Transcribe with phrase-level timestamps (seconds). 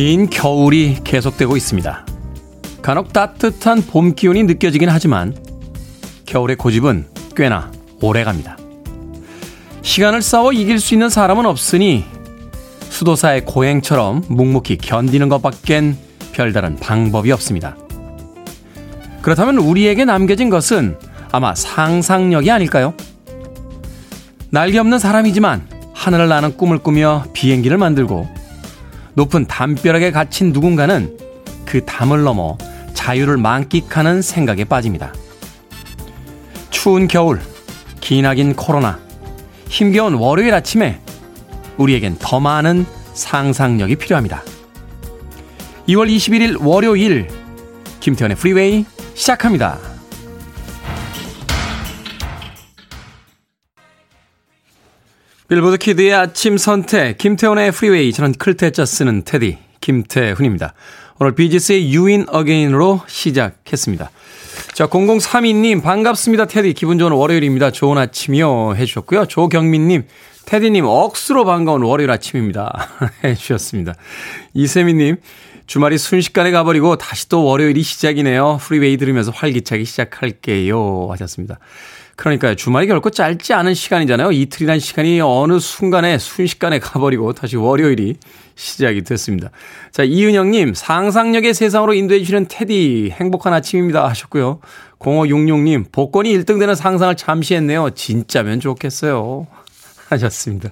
[0.00, 2.06] 긴 겨울이 계속되고 있습니다.
[2.80, 5.36] 간혹 따뜻한 봄 기운이 느껴지긴 하지만
[6.24, 7.04] 겨울의 고집은
[7.36, 8.56] 꽤나 오래 갑니다.
[9.82, 12.06] 시간을 싸워 이길 수 있는 사람은 없으니
[12.88, 15.98] 수도사의 고행처럼 묵묵히 견디는 것밖엔
[16.32, 17.76] 별다른 방법이 없습니다.
[19.20, 20.96] 그렇다면 우리에게 남겨진 것은
[21.30, 22.94] 아마 상상력이 아닐까요?
[24.48, 28.39] 날개 없는 사람이지만 하늘을 나는 꿈을 꾸며 비행기를 만들고
[29.14, 31.16] 높은 담벼락에 갇힌 누군가는
[31.64, 32.56] 그 담을 넘어
[32.94, 35.12] 자유를 만끽하는 생각에 빠집니다.
[36.70, 37.40] 추운 겨울,
[38.00, 38.98] 기나긴 코로나,
[39.68, 41.00] 힘겨운 월요일 아침에
[41.76, 44.42] 우리에겐 더 많은 상상력이 필요합니다.
[45.88, 47.28] 2월 21일 월요일
[48.00, 49.89] 김태현의 프리웨이 시작합니다.
[55.50, 60.74] 빌보드 키드의 아침 선택 김태훈의 프리웨이 저는 클테짜 쓰는 테디 김태훈입니다.
[61.18, 64.12] 오늘 비지스의 You Win Again으로 시작했습니다.
[64.74, 67.72] 자 0032님 반갑습니다 테디 기분 좋은 월요일입니다.
[67.72, 69.26] 좋은 아침이요 해주셨고요.
[69.26, 70.04] 조경민님
[70.46, 72.88] 테디님 억수로 반가운 월요일 아침입니다
[73.24, 73.94] 해주셨습니다.
[74.54, 75.16] 이세미님
[75.66, 78.60] 주말이 순식간에 가버리고 다시 또 월요일이 시작이네요.
[78.62, 81.58] 프리웨이 들으면서 활기차게 시작할게요 하셨습니다.
[82.20, 82.54] 그러니까요.
[82.54, 84.32] 주말이 결코 짧지 않은 시간이잖아요.
[84.32, 88.16] 이틀이란 시간이 어느 순간에 순식간에 가버리고 다시 월요일이
[88.56, 89.48] 시작이 됐습니다.
[89.90, 94.06] 자, 이은영님, 상상력의 세상으로 인도해 주시는 테디, 행복한 아침입니다.
[94.06, 94.60] 하셨고요.
[94.98, 97.88] 0566님, 복권이 1등 되는 상상을 잠시 했네요.
[97.88, 99.46] 진짜면 좋겠어요.
[100.10, 100.68] 하셨습니다.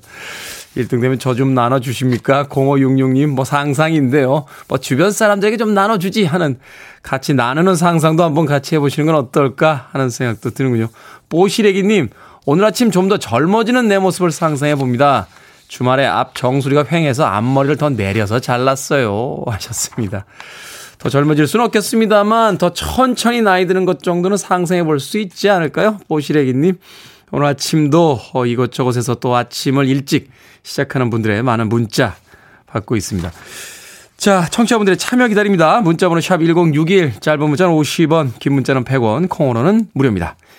[0.76, 2.44] 1등 되면 저 좀 나눠주십니까?
[2.48, 4.44] 0566님, 뭐 상상인데요.
[4.68, 6.58] 뭐 주변 사람들에게 좀 나눠주지 하는
[7.02, 10.88] 같이 나누는 상상도 한번 같이 해보시는 건 어떨까 하는 생각도 드는군요.
[11.28, 12.08] 뽀시래기님,
[12.46, 15.26] 오늘 아침 좀 더 젊어지는 내 모습을 상상해 봅니다.
[15.68, 19.42] 주말에 앞 정수리가 횡해서 앞머리를 더 내려서 잘랐어요.
[19.46, 20.24] 하셨습니다.
[20.98, 25.98] 더 젊어질 수는 없겠습니다만 더 천천히 나이 드는 것 정도는 상상해 볼 수 있지 않을까요?
[26.08, 26.78] 뽀시래기님.
[27.30, 30.30] 오늘 아침도 어, 이것저것에서 또 아침을 일찍
[30.62, 32.16] 시작하는 분들의 많은 문자
[32.66, 33.30] 받고 있습니다.
[34.16, 35.80] 자, 청취자분들의 참여 기다립니다.
[35.82, 40.36] 문자번호 샵 1061, 짧은 문자는 50원, 긴 문자는 100원, 콩으로는 무료입니다.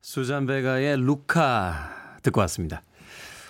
[0.00, 1.90] 수잔 베가의 루카
[2.22, 2.82] 듣고 왔습니다.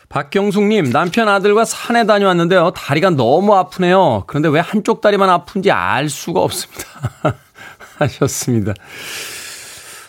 [0.08, 2.72] 박경숙님, 남편 아들과 산에 다녀왔는데요.
[2.72, 4.24] 다리가 너무 아프네요.
[4.26, 6.84] 그런데 왜 한쪽 다리만 아픈지 알 수가 없습니다.
[7.98, 8.74] 하셨습니다.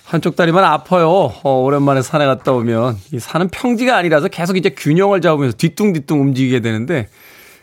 [0.06, 1.10] 한쪽 다리만 아파요.
[1.44, 2.98] 어, 오랜만에 산에 갔다 오면.
[3.12, 7.10] 이 산은 평지가 아니라서 계속 이제 균형을 잡으면서 뒤뚱뒤뚱 움직이게 되는데,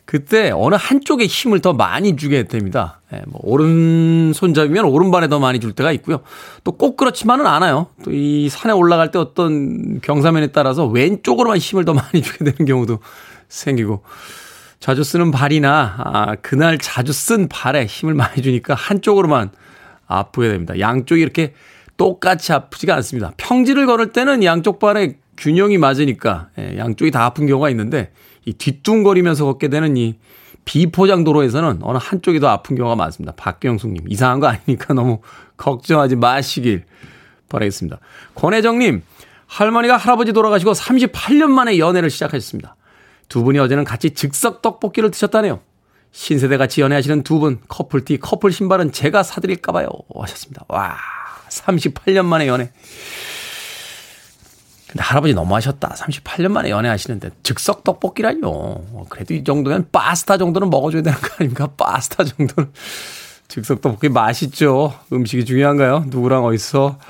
[0.07, 3.01] 그때 어느 한쪽에 힘을 더 많이 주게 됩니다.
[3.15, 6.21] 예, 뭐 오른손잡이면 오른발에 더 많이 줄 때가 있고요.
[6.65, 7.87] 또 꼭 그렇지만은 않아요.
[8.05, 12.99] 또 이 산에 올라갈 때 어떤 경사면에 따라서 왼쪽으로만 힘을 더 많이 주게 되는 경우도
[13.49, 14.03] 생기고
[14.79, 19.50] 자주 쓰는 발이나 아, 그날 자주 쓴 발에 힘을 많이 주니까 한쪽으로만
[20.07, 20.79] 아프게 됩니다.
[20.79, 21.55] 양쪽이 이렇게
[21.97, 23.33] 똑같이 아프지가 않습니다.
[23.39, 28.13] 평지를 걸을 때는 양쪽 발에 균형이 맞으니까 예, 양쪽이 다 아픈 경우가 있는데
[28.45, 30.19] 이 뒤뚱거리면서 걷게 되는 이
[30.65, 33.35] 비포장 도로에서는 어느 한쪽이 더 아픈 경우가 많습니다.
[33.37, 35.21] 박경숙님 이상한 거 아니니까 너무
[35.57, 36.85] 걱정하지 마시길
[37.49, 37.99] 바라겠습니다.
[38.35, 39.03] 권혜정님
[39.47, 42.77] 할머니가 할아버지 돌아가시고 38년 만에 연애를 시작하셨습니다.
[43.29, 45.61] 두 분이 어제는 같이 즉석 떡볶이를 드셨다네요.
[46.13, 50.65] 신세대 같이 연애하시는 두 분 커플티 커플 신발은 제가 사드릴까봐요 하셨습니다.
[50.69, 50.97] 와
[51.49, 52.71] 38년 만에 연애.
[54.94, 55.88] 근데 할아버지 너무하셨다.
[55.88, 59.06] 38년 만에 연애하시는데 즉석 떡볶이라뇨.
[59.08, 61.67] 그래도 이 정도면 파스타 정도는 먹어줘야 되는 거 아닙니까?
[61.76, 62.70] 파스타 정도는.
[63.49, 64.94] 즉석 떡볶이 맛있죠.
[65.12, 66.05] 음식이 중요한가요?
[66.06, 67.00] 누구랑 어디서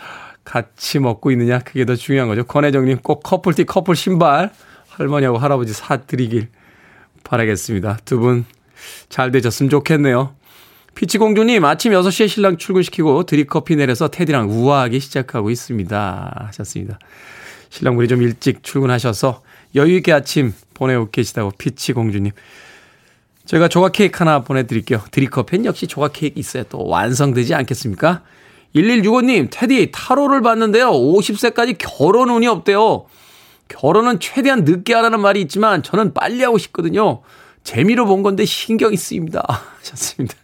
[0.44, 1.58] 같이 먹고 있느냐.
[1.58, 2.44] 그게 더 중요한 거죠.
[2.44, 4.50] 권혜정님 꼭 커플티 커플 신발
[4.88, 6.48] 할머니하고 할아버지 사드리길
[7.22, 7.98] 바라겠습니다.
[8.06, 8.46] 두 분
[9.08, 10.34] 잘 되셨으면 좋겠네요.
[10.94, 16.44] 피치공주님, 아침 6시에 신랑 출근시키고 드립커피 내려서 테디랑 우아하게 시작하고 있습니다.
[16.48, 16.98] 하셨습니다.
[17.74, 19.42] 신랑분이 좀 일찍 출근하셔서
[19.74, 22.30] 여유있게 아침 보내고 계시다고 피치 공주님.
[23.46, 25.02] 제가 조각 케이크 하나 보내드릴게요.
[25.10, 28.22] 드리커팬 역시 조각 케이크 있어야 또 완성되지 않겠습니까?
[28.76, 30.92] 1165님, 테디, 타로를 봤는데요.
[30.92, 33.06] 50세까지 결혼 운이 없대요.
[33.66, 37.22] 결혼은 최대한 늦게 하라는 말이 있지만 저는 빨리 하고 싶거든요.
[37.64, 39.42] 재미로 본 건데 신경이 쓰입니다.
[39.80, 40.36] 하셨습니다.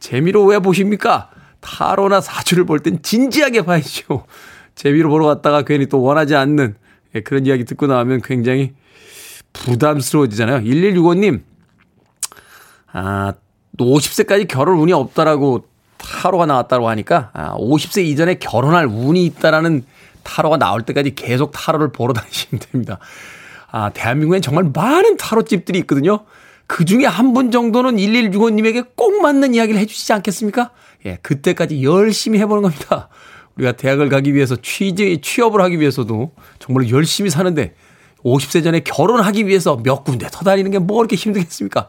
[0.00, 1.30] 재미로 왜 보십니까?
[1.60, 4.26] 타로나 사주를 볼 땐 진지하게 봐야죠.
[4.74, 6.74] 재미로 보러 갔다가 괜히 또 원하지 않는
[7.14, 8.72] 예, 그런 이야기 듣고 나오면 굉장히
[9.52, 10.60] 부담스러워지잖아요.
[10.60, 11.42] 1165님,
[12.92, 13.34] 아,
[13.78, 15.66] 50세까지 결혼 운이 없다라고
[15.98, 19.84] 타로가 나왔다고 하니까 아, 50세 이전에 결혼할 운이 있다라는
[20.22, 22.98] 타로가 나올 때까지 계속 타로를 보러 다니시면 됩니다.
[23.70, 26.24] 아, 대한민국엔 정말 많은 타로집들이 있거든요.
[26.66, 30.70] 그 중에 한 분 정도는 1165님에게 꼭 맞는 이야기를 해주시지 않겠습니까?
[31.04, 33.08] 예, 그때까지 열심히 해보는 겁니다.
[33.56, 37.74] 우리가 대학을 가기 위해서 취재, 취업을 하기 위해서도 정말 열심히 사는데
[38.24, 41.88] 50세 전에 결혼하기 위해서 몇 군데 더 다니는 게 뭐 그렇게 힘들겠습니까?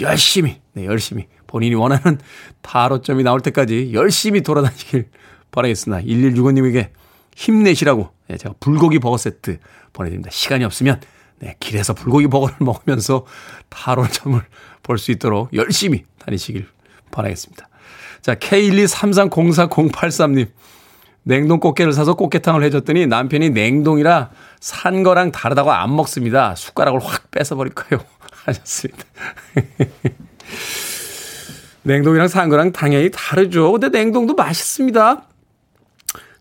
[0.00, 2.18] 열심히, 네, 열심히 본인이 원하는
[2.62, 5.08] 타로점이 나올 때까지 열심히 돌아다니길
[5.52, 6.02] 바라겠습니다.
[6.06, 6.88] 1165님에게
[7.36, 9.58] 힘내시라고 네, 제가 불고기 버거 세트
[9.92, 10.30] 보내드립니다.
[10.32, 11.00] 시간이 없으면
[11.38, 13.24] 네, 길에서 불고기 버거를 먹으면서
[13.68, 14.40] 타로점을
[14.82, 16.66] 볼 수 있도록 열심히 다니시길
[17.10, 17.68] 바라겠습니다.
[18.22, 20.48] 자, K123304083님.
[21.28, 24.30] 냉동 꽃게를 사서 꽃게탕을 해줬더니 남편이 냉동이라
[24.60, 26.54] 산 거랑 다르다고 안 먹습니다.
[26.54, 28.04] 숟가락을 확 뺏어버릴 거예요.
[28.46, 29.02] 하셨습니다.
[31.82, 33.72] 냉동이랑 산 거랑 당연히 다르죠.
[33.72, 35.24] 근데 냉동도 맛있습니다.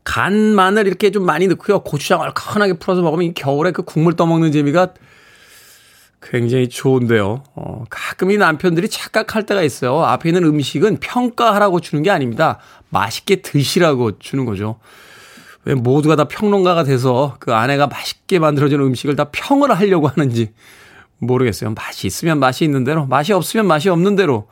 [0.04, 1.80] 간 마늘 이렇게 좀 많이 넣고요.
[1.80, 4.94] 고추장 얼큰하게 풀어서 먹으면 이 겨울에 그 국물 떠먹는 재미가
[6.22, 7.42] 굉장히 좋은데요.
[7.56, 10.04] 어, 가끔 이 남편들이 착각할 때가 있어요.
[10.04, 12.60] 앞에 있는 음식은 평가하라고 주는 게 아닙니다.
[12.96, 14.80] 맛있게 드시라고 주는 거죠.
[15.66, 20.54] 왜 모두가 다 평론가가 돼서 그 아내가 맛있게 만들어진 음식을 다 평을 하려고 하는지
[21.18, 21.74] 모르겠어요.
[21.74, 24.48] 맛이 있으면 맛이 있는 대로, 맛이 없으면 맛이 없는 대로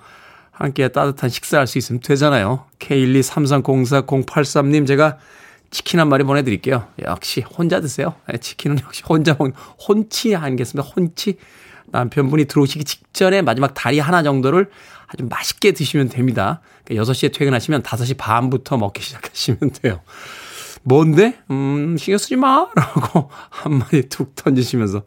[0.52, 2.66] 함께 따뜻한 식사할 수 있으면 되잖아요.
[2.80, 5.20] K123304083님 제가
[5.72, 6.88] 치킨 한 마리 보내드릴게요.
[7.04, 8.16] 역시 혼자 드세요.
[8.28, 9.56] 네, 치킨은 역시 혼자 먹는
[9.88, 10.90] 혼치 아니겠습니까?
[10.96, 11.38] 혼치
[11.94, 14.70] 남편분이 들어오시기 직전에 마지막 다리 하나 정도를
[15.08, 16.60] 아주 맛있게 드시면 됩니다.
[16.84, 20.02] 그러니까 6시에 퇴근하시면 5시 반부터 먹기 시작하시면 돼요.
[20.82, 21.40] 뭔데?
[21.52, 22.68] 음, 신경 쓰지 마!
[22.76, 25.04] 라고 한마디 툭 던지시면서.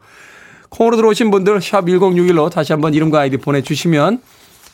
[0.70, 4.22] 콩으로 들어오신 분들, 샵 1061로 다시 한번 이름과 아이디 보내주시면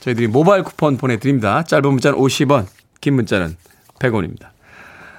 [0.00, 1.62] 저희들이 모바일 쿠폰 보내드립니다.
[1.64, 2.66] 짧은 문자는 50원,
[3.00, 3.56] 긴 문자는
[3.98, 4.50] 100원입니다.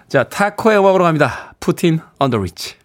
[0.10, 1.54] 자, 타코의 음악으로 갑니다.
[1.60, 2.76] Puttin' on the Ritz.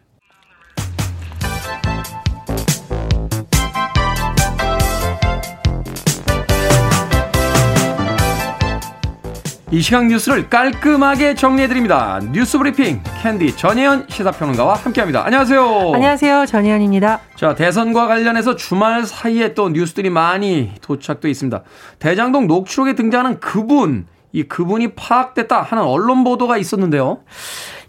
[9.70, 12.20] 이 시각 뉴스를 깔끔하게 정리해드립니다.
[12.32, 15.26] 뉴스 브리핑 캔디 전혜연 시사평론가와 함께합니다.
[15.26, 15.92] 안녕하세요.
[15.94, 16.46] 안녕하세요.
[16.46, 17.20] 전혜연입니다.
[17.36, 21.62] 자 대선과 관련해서 주말 사이에 또 뉴스들이 많이 도착돼 있습니다.
[21.98, 24.06] 대장동 녹취록에 등장하는 그분
[24.38, 27.18] 이 그분이 파악됐다 하는 언론 보도가 있었는데요.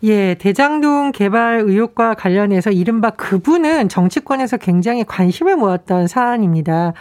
[0.02, 6.94] 예, 대장동 개발 의혹과 관련해서 이른바 그분은 정치권에서 굉장히 관심을 모았던 사안입니다.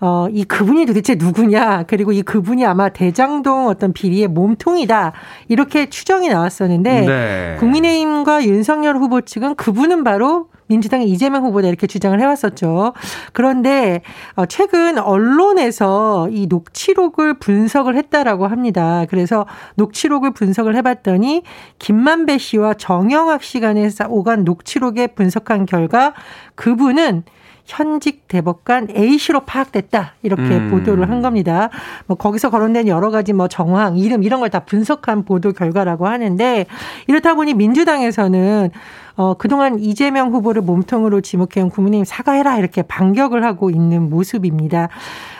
[0.00, 5.12] 어, 이 그분이 도대체 누구냐, 그리고 이 그분이 아마 대장동 어떤 비리의 몸통이다,
[5.48, 7.56] 이렇게 추정이 나왔었는데, 네.
[7.58, 12.92] 국민의힘과 윤석열 후보 측은 그분은 바로 민주당의 이재명 후보다 이렇게 주장을 해왔었죠.
[13.32, 14.02] 그런데
[14.34, 19.04] 어, 최근 언론에서 이 녹취록을 분석을 했다라고 합니다.
[19.08, 21.42] 그래서 녹취록을 분석을 해봤더니
[21.78, 26.14] 김만배 씨와 정영학 씨 간에 오간 녹취록에 분석한 결과
[26.54, 27.24] 그분은
[27.64, 30.14] 현직 대법관 A씨로 파악됐다.
[30.22, 30.70] 이렇게 음.
[30.70, 31.70] 보도를 한 겁니다.
[32.06, 36.66] 뭐 거기서 거론된 여러 가지 뭐 정황, 이름 이런 걸 다 분석한 보도 결과라고 하는데
[37.06, 38.70] 이렇다 보니 민주당에서는
[39.16, 44.88] 어, 그동안 이재명 후보를 몸통으로 지목해온 국민의힘 사과해라 이렇게 반격을 하고 있는 모습입니다.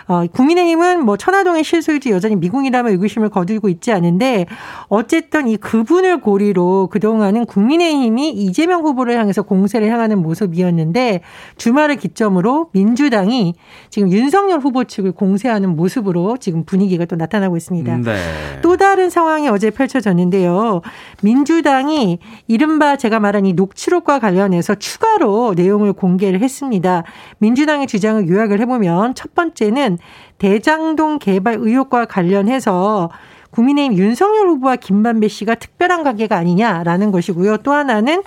[0.07, 4.47] 어, 국민의힘은 뭐 천화동의 실소유주 여전히 미궁이라며 의구심을 거두고 있지 않은데
[4.89, 11.21] 어쨌든 이 그분을 고리로 그동안은 국민의힘이 이재명 후보를 향해서 공세를 향하는 모습이었는데
[11.57, 13.55] 주말을 기점으로 민주당이
[13.91, 17.97] 지금 윤석열 후보 측을 공세하는 모습으로 지금 분위기가 또 나타나고 있습니다.
[17.99, 18.17] 네.
[18.63, 20.83] 또 다른 상황이 어제 펼쳐졌는데요.
[21.23, 22.19] 민주당이
[22.49, 27.05] 이른바 제가 말한 이 녹취록과 관련해서 추가로 내용을 공개를 했습니다.
[27.39, 29.92] 민주당의 주장을 요약을 해보면 첫 번째는
[30.39, 33.11] 대장동 개발 의혹과 관련해서
[33.51, 37.59] 국민의힘 윤석열 후보와 김만배 씨가 특별한 관계가 아니냐라는 것이고요.
[37.59, 38.23] 또 하나는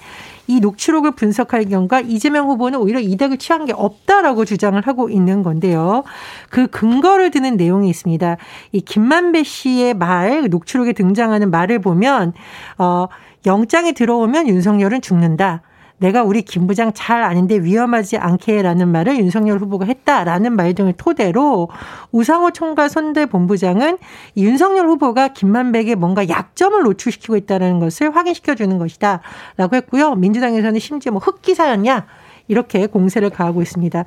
[0.48, 6.04] 이 녹취록을 분석할 경우가 이재명 후보는 오히려 이득을 취한 게 없다라고 주장을 하고 있는 건데요.
[6.50, 8.38] 그 근거를 드는 내용이 있습니다.
[8.72, 12.34] 이 김만배 씨의 말, 녹취록에 등장하는 말을 보면,
[12.78, 13.08] 어,
[13.48, 15.62] 영장이 들어오면 윤석열은 죽는다.
[15.98, 21.70] 내가 우리 김 부장 잘 아는데 위험하지 않게라는 말을 윤석열 후보가 했다라는 말 등을 토대로
[22.12, 23.98] 우상호 총괄 선대 본부장은
[24.38, 29.22] 윤석열 후보가 김만백에 뭔가 약점을 노출시키고 있다는 것을 확인시켜 주는 것이다.
[29.58, 30.16] 라고 했고요.
[30.16, 32.06] 민주당에서는 심지어 뭐 흑기사였냐?
[32.48, 34.04] 이렇게 공세를 가하고 있습니다.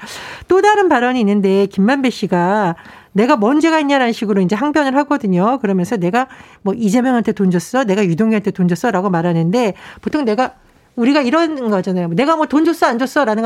[0.46, 2.76] 또 다른 발언이 있는데 김만배 씨가
[3.12, 5.58] 내가 뭔 죄가 있냐라는 식으로 이제 항변을 하거든요.
[5.58, 6.28] 그러면서 내가
[6.62, 10.54] 뭐 이재명한테 돈 줬어, 내가 유동규한테 돈 줬어라고 말하는데 보통 내가
[10.98, 12.08] 우리가 이런 거잖아요.
[12.08, 13.42] 내가 뭐 돈 줬어 안 줬어라는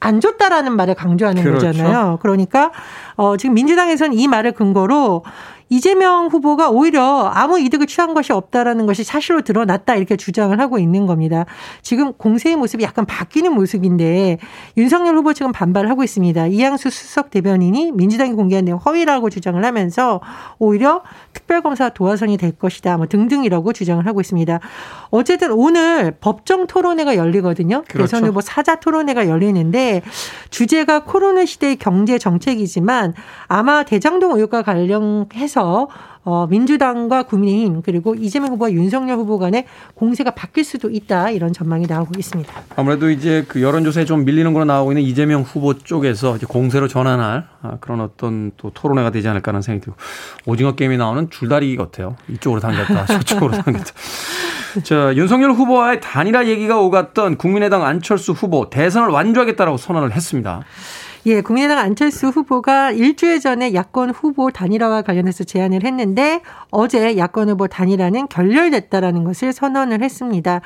[0.00, 1.66] 건안 줬다라는 말을 강조하는 그렇죠.
[1.66, 2.18] 거잖아요.
[2.22, 2.72] 그러니까
[3.16, 5.24] 어 지금 민주당에서는 이 말을 근거로
[5.68, 11.06] 이재명 후보가 오히려 아무 이득을 취한 것이 없다라는 것이 사실로 드러났다 이렇게 주장을 하고 있는
[11.06, 11.44] 겁니다.
[11.82, 14.38] 지금 공세의 모습이 약간 바뀌는 모습인데
[14.76, 16.46] 윤석열 후보 지금 반발을 하고 있습니다.
[16.46, 20.20] 이양수 수석 대변인이 민주당이 공개한 내용 허위라고 주장을 하면서
[20.58, 24.60] 오히려 특별검사 도화선이 될 것이다 뭐 등등이라고 주장을 하고 있습니다.
[25.10, 27.84] 어쨌든 오늘 법정 토론회가 열리거든요.
[27.88, 28.16] 그렇죠.
[28.16, 30.02] 대선 후보 사자 토론회가 열리는데
[30.50, 33.14] 주제가 코로나 시대의 경제 정책이지만
[33.46, 35.88] 아마 대장동 의혹과 관련해서 해서
[36.24, 41.86] 어, 민주당과 국민의힘 그리고 이재명 후보와 윤석열 후보 간의 공세가 바뀔 수도 있다 이런 전망이
[41.86, 42.52] 나오고 있습니다.
[42.76, 47.48] 아무래도 이제 그 여론조사에 좀 밀리는 걸로 나오고 있는 이재명 후보 쪽에서 이제 공세로 전환할
[47.62, 49.98] 아, 그런 어떤 또 토론회가 되지 않을까 하는 생각이 들고
[50.44, 52.16] 오징어 게임이 나오는 줄다리기 같아요.
[52.28, 53.92] 이쪽으로 당겼다 저쪽으로 당겼다.
[54.82, 60.62] 자, 윤석열 후보와의 단일화 얘기가 오갔던 국민의당 안철수 후보 대선을 완주하겠다라고 선언을 했습니다.
[61.28, 67.68] 예, 국민의당 안철수 후보가 일주일 전에 야권 후보 단일화와 관련해서 제안을 했는데 어제 야권 후보
[67.68, 70.62] 단일화는 결렬됐다라는 것을 선언을 했습니다.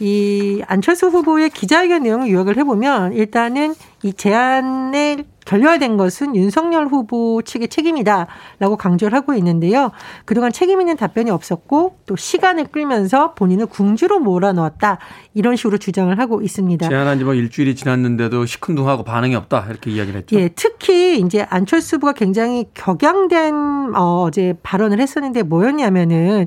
[0.00, 7.68] 이 안철수 후보의 기자회견 내용을 요약을 해보면 일단은 이 제안을 결렬된 것은 윤석열 후보 측의
[7.68, 9.92] 책임이다라고 강조를 하고 있는데요.
[10.26, 14.98] 그동안 책임 있는 답변이 없었고 또 시간을 끌면서 본인을 궁지로 몰아넣었다
[15.32, 16.88] 이런 식으로 주장을 하고 있습니다.
[16.88, 20.36] 제안한 지 뭐 일주일이 지났는데도 시큰둥하고 반응이 없다 이렇게 이야기를 했죠.
[20.38, 26.46] 예, 특히 이제 안철수 후보가 굉장히 격양된 어, 어제 발언을 했었는데 뭐였냐면은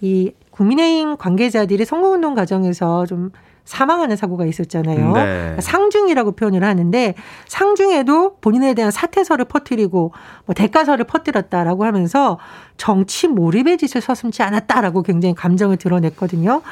[0.00, 3.30] 이 국민의힘 관계자들이 선거운동 과정에서 좀
[3.66, 5.12] 사망하는 사고가 있었잖아요.
[5.12, 5.56] 네.
[5.60, 7.14] 상중이라고 표현을 하는데
[7.46, 10.12] 상중에도 본인에 대한 사퇴서를 퍼뜨리고
[10.46, 12.38] 뭐 대가서를 퍼뜨렸다라고 하면서
[12.76, 16.62] 정치 몰입의 짓을 서슴지 않았다라고 굉장히 감정을 드러냈거든요.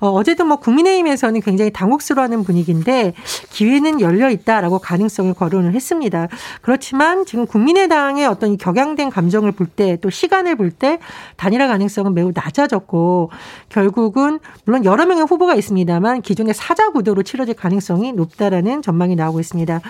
[0.00, 3.14] 어, 어쨌든 뭐 국민의힘에서는 굉장히 당혹스러워하는 분위기인데
[3.50, 6.28] 기회는 열려 있다라고 가능성을 거론을 했습니다.
[6.62, 10.98] 그렇지만 지금 국민의당의 어떤 격양된 감정을 볼 때 또 시간을 볼 때
[11.36, 13.30] 단일화 가능성은 매우 낮아졌고
[13.68, 19.80] 결국은 물론 여러 명의 후보가 있습니다만 기존의 사자 구도로 치러질 가능성이 높다라는 전망이 나오고 있습니다.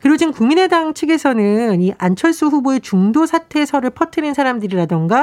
[0.00, 5.17] 그리고 지금 국민의당 측에서는 이 안철수 후보의 중도 사퇴설을 퍼뜨린 사람들이라던가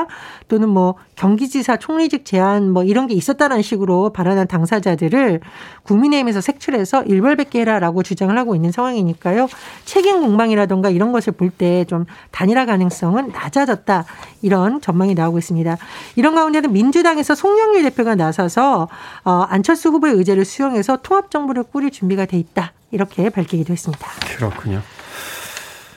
[0.48, 5.40] 또는 뭐 경기지사 총리직 제안 뭐 이런 게 있었다는 식으로 발언한 당사자들을
[5.84, 9.48] 국민의힘에서 색출해서 일벌백계 해라라고 주장을 하고 있는 상황이니까요.
[9.86, 14.06] 책임 공방이라던가 이런 것을 볼 때 좀 단일화 가능성은 낮아졌다.
[14.42, 15.78] 이런 전망이 나오고 있습니다.
[16.16, 18.88] 이런 가운데는 민주당에서 송영길 대표가 나서서
[19.24, 22.74] 어, 안철수 후보의 의제를 수용해서 통합 정부를 꾸릴 준비가 돼 있다.
[22.92, 24.08] 이렇게 밝히기도 했습니다.
[24.38, 24.82] 그렇군요.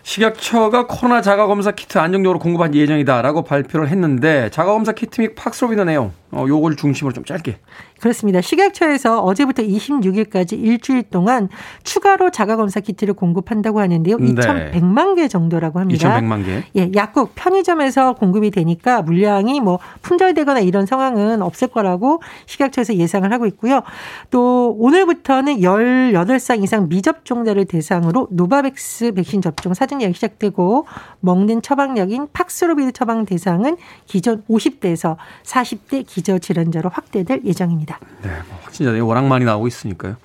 [0.08, 6.44] 식약처가 코로나 자가검사 키트 안정적으로 공급할 예정이다라고 발표를 했는데 자가검사 키트 및 팍스로비더 내용 어,
[6.46, 7.58] 요걸 중심으로 좀 짧게
[8.00, 8.40] 그렇습니다.
[8.40, 11.48] 식약처에서 어제부터 26일까지 일주일 동안
[11.82, 14.18] 추가로 자가검사 키트를 공급한다고 하는데요.
[14.18, 14.34] 네.
[14.34, 16.20] 2,100만 개 정도라고 합니다.
[16.20, 16.64] 2,100만 개.
[16.76, 23.46] 예, 약국 편의점에서 공급이 되니까 물량이 뭐 품절되거나 이런 상황은 없을 거라고 식약처에서 예상을 하고
[23.46, 23.82] 있고요.
[24.30, 30.86] 또 오늘부터는 18살 이상 미접종자를 대상으로 노바백스 백신 접종 사전 예약 시작되고
[31.20, 37.98] 먹는 처방약인 팍스로비드 처방 대상은 기존 50대에서 40대 기 저질환자로 확대될 예정입니다.
[38.22, 40.16] 네, 뭐 확진자들이 워낙 많이 나오고 있으니까요.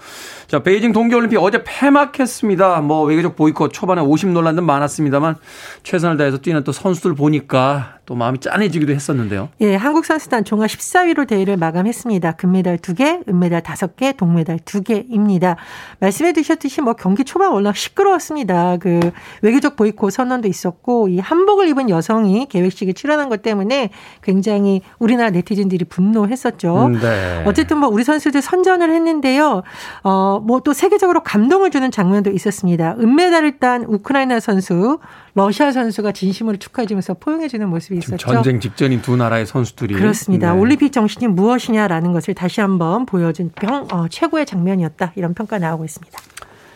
[0.47, 2.81] 자, 베이징 동계올림픽 어제 폐막했습니다.
[2.81, 5.35] 뭐 외교적 보이콧 초반에 50 논란은 많았습니다만
[5.83, 9.49] 최선을 다해서 뛰는 또 선수들 보니까 또 마음이 짠해지기도 했었는데요.
[9.61, 12.33] 예, 한국 선수단 종합 14위로 대회를 마감했습니다.
[12.33, 15.57] 금메달 2개, 은메달 5개, 동메달 2개입니다.
[15.99, 18.77] 말씀해 주셨듯이 뭐 경기 초반 워낙 시끄러웠습니다.
[18.77, 19.11] 그
[19.43, 23.91] 외교적 보이콧 선언도 있었고 이 한복을 입은 여성이 개회식에 출연한 것 때문에
[24.23, 26.87] 굉장히 우리나라 네티즌들이 분노했었죠.
[26.87, 27.43] 음, 네.
[27.45, 29.61] 어쨌든 뭐 우리 선수들 선전을 했는데요.
[30.03, 32.95] 어, 뭐 또 세계적으로 감동을 주는 장면도 있었습니다.
[32.99, 34.99] 은메달을 딴 우크라이나 선수
[35.35, 38.17] 러시아 선수가 진심으로 축하해주면서 포용해주는 모습이 있었죠.
[38.17, 40.53] 전쟁 직전인 두 나라의 선수들이 그렇습니다.
[40.53, 40.59] 네.
[40.59, 46.19] 올림픽 정신이 무엇이냐라는 것을 다시 한번 보여준 평, 어, 최고의 장면이었다 이런 평가 나오고 있습니다.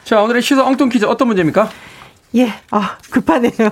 [0.04, 1.70] 자 오늘의 시사 엉뚱 퀴즈 어떤 문제입니까?
[2.36, 3.52] 예, 아, 급하네요.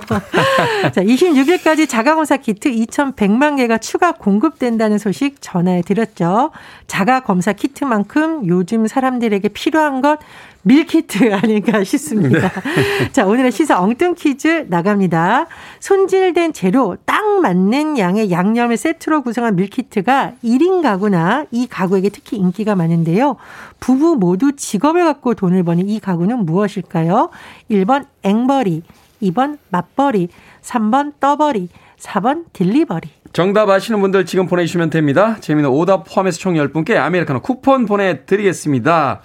[0.94, 6.52] 자, 26일까지 자가검사 키트 2,100만 개가 추가 공급된다는 소식 전해 드렸죠.
[6.86, 10.18] 자가검사 키트만큼 요즘 사람들에게 필요한 것
[10.66, 12.50] 밀키트 아닌가 싶습니다.
[12.50, 13.10] 네.
[13.12, 15.46] 자, 오늘의 시사 엉뚱 퀴즈 나갑니다.
[15.78, 22.74] 손질된 재료 딱 맞는 양의 양념을 세트로 구성한 밀키트가 1인 가구나 이 가구에게 특히 인기가
[22.74, 23.36] 많은데요.
[23.78, 27.30] 부부 모두 직업을 갖고 돈을 버는 이 가구는 무엇일까요?
[27.70, 28.82] 1번 앵벌이,
[29.22, 30.28] 2번 맞벌이,
[30.62, 31.68] 3번 떠벌이,
[32.00, 33.08] 4번 delivery.
[33.32, 35.36] 정답 아시는 분들 지금 보내주시면 됩니다.
[35.40, 39.20] 재밌는 오답 포함해서 총 10분께 아메리카노 쿠폰 보내드리겠습니다.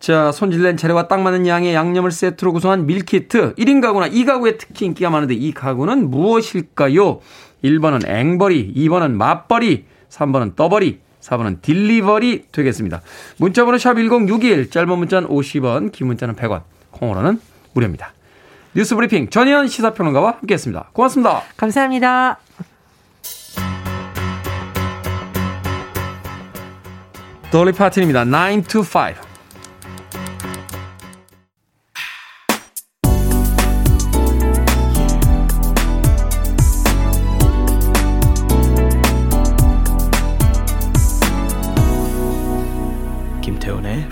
[0.00, 3.54] 자, 손질된 재료가 딱 맞는 양의 양념을 세트로 구성한 밀키트.
[3.56, 7.20] 1인 가구나 이 가구에 특히 인기가 많은데 이 가구는 무엇일까요?
[7.62, 13.02] 1번은 앵벌이, 2번은 맞벌이, 3번은 떠벌이, 4번은 delivery 되겠습니다.
[13.36, 17.38] 문자번호 샵 1061, 짧은 문자는 50원, 긴 문자는 100원, 콩으로는
[17.74, 18.14] 무료입니다.
[18.74, 20.90] 뉴스 브리핑 전희연 시사평론가와 함께했습니다.
[20.94, 21.42] 고맙습니다.
[21.58, 22.38] 감사합니다.
[27.50, 28.24] 돌리 파틴입니다.
[28.24, 29.29] 9 to 5.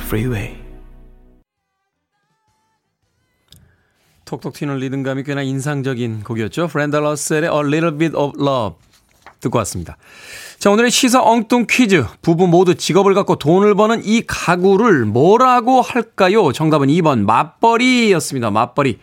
[0.08, 0.56] Freeway.
[4.24, 6.68] 톡톡 튀는 리듬감이 꽤나 인상적인 곡이었죠.
[6.68, 8.78] 프렌더 러셀의 A Little Bit of Love
[9.40, 9.98] 듣고 왔습니다.
[10.58, 12.06] 자, 오늘의 시사 엉뚱 퀴즈.
[12.23, 16.52] 부부 모두 직업을 갖고 돈을 버는 이 가구를 뭐라고 할까요?
[16.52, 18.50] 정답은 2번 맞벌이였습니다.
[18.50, 18.99] 맞벌이.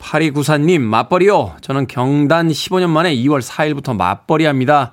[0.00, 1.58] 8294님, 맞벌이요.
[1.60, 4.92] 저는 경단 15년 만에 2월 4일부터 맞벌이 합니다.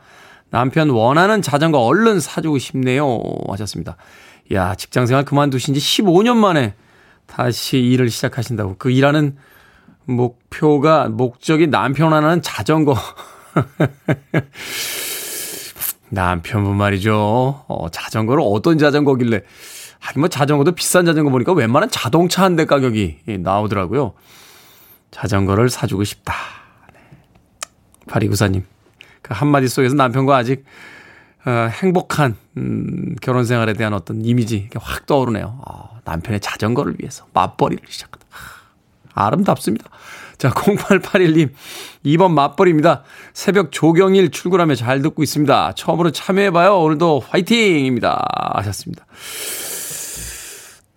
[0.52, 3.20] 남편 원하는 자전거 얼른 사주고 싶네요.
[3.50, 3.98] 하셨습니다.
[4.54, 6.74] 야, 직장 생활 그만두신 지 15년 만에
[7.28, 8.76] 다시 일을 시작하신다고.
[8.78, 9.38] 그 일하는
[10.06, 12.96] 목표가, 목적이 남편 하나는 자전거.
[16.10, 17.66] 남편분 말이죠.
[17.68, 19.42] 어, 자전거를 어떤 자전거길래.
[20.00, 24.14] 하긴 뭐 자전거도 비싼 자전거 보니까 웬만한 자동차 한 대 가격이 나오더라고요.
[25.12, 26.34] 자전거를 사주고 싶다.
[26.94, 27.00] 네.
[28.08, 28.66] 파리구사님.
[29.22, 30.64] 그 한마디 속에서 남편과 아직
[31.46, 35.62] 어, 행복한 음, 결혼 생활에 대한 어떤 이미지 확 떠오르네요.
[35.66, 38.26] 어, 남편의 자전거를 위해서 맞벌이를 시작한다.
[38.30, 39.90] 하, 아름답습니다.
[40.38, 41.52] 자, 0881님,
[42.06, 43.04] 2번 맞벌입니다.
[43.34, 45.74] 새벽 조경일 출근하며 잘 듣고 있습니다.
[45.76, 46.78] 처음으로 참여해봐요.
[46.78, 48.26] 오늘도 화이팅입니다.
[48.56, 49.06] 하셨습니다.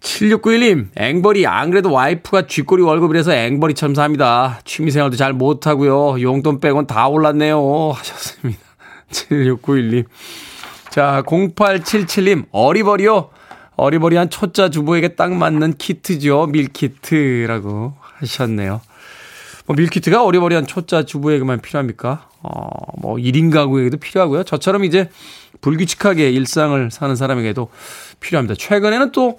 [0.01, 4.61] 7691님, 앵벌이 안 그래도 와이프가 쥐꼬리 월급이라서 앵벌이 첨사합니다.
[4.65, 6.21] 취미생활도 잘 못하고요.
[6.21, 7.93] 용돈 빼곤 다 올랐네요.
[7.93, 8.61] 하셨습니다.
[9.13, 10.05] 7691님.
[10.91, 13.31] 자, 0877님, 어리버리요.
[13.77, 16.47] 어리버리한 초짜 주부에게 딱 맞는 키트죠.
[16.49, 18.81] 밀키트라고 하셨네요.
[19.67, 22.29] 뭐 밀키트가 어리버리한 초짜 주부에게만 필요합니까?
[22.43, 22.69] 어,
[23.01, 24.43] 뭐 1인 가구에게도 필요하고요.
[24.45, 25.09] 저처럼 이제
[25.61, 27.69] 불규칙하게 일상을 사는 사람에게도
[28.21, 28.55] 필요합니다.
[28.59, 29.39] 최근에는 또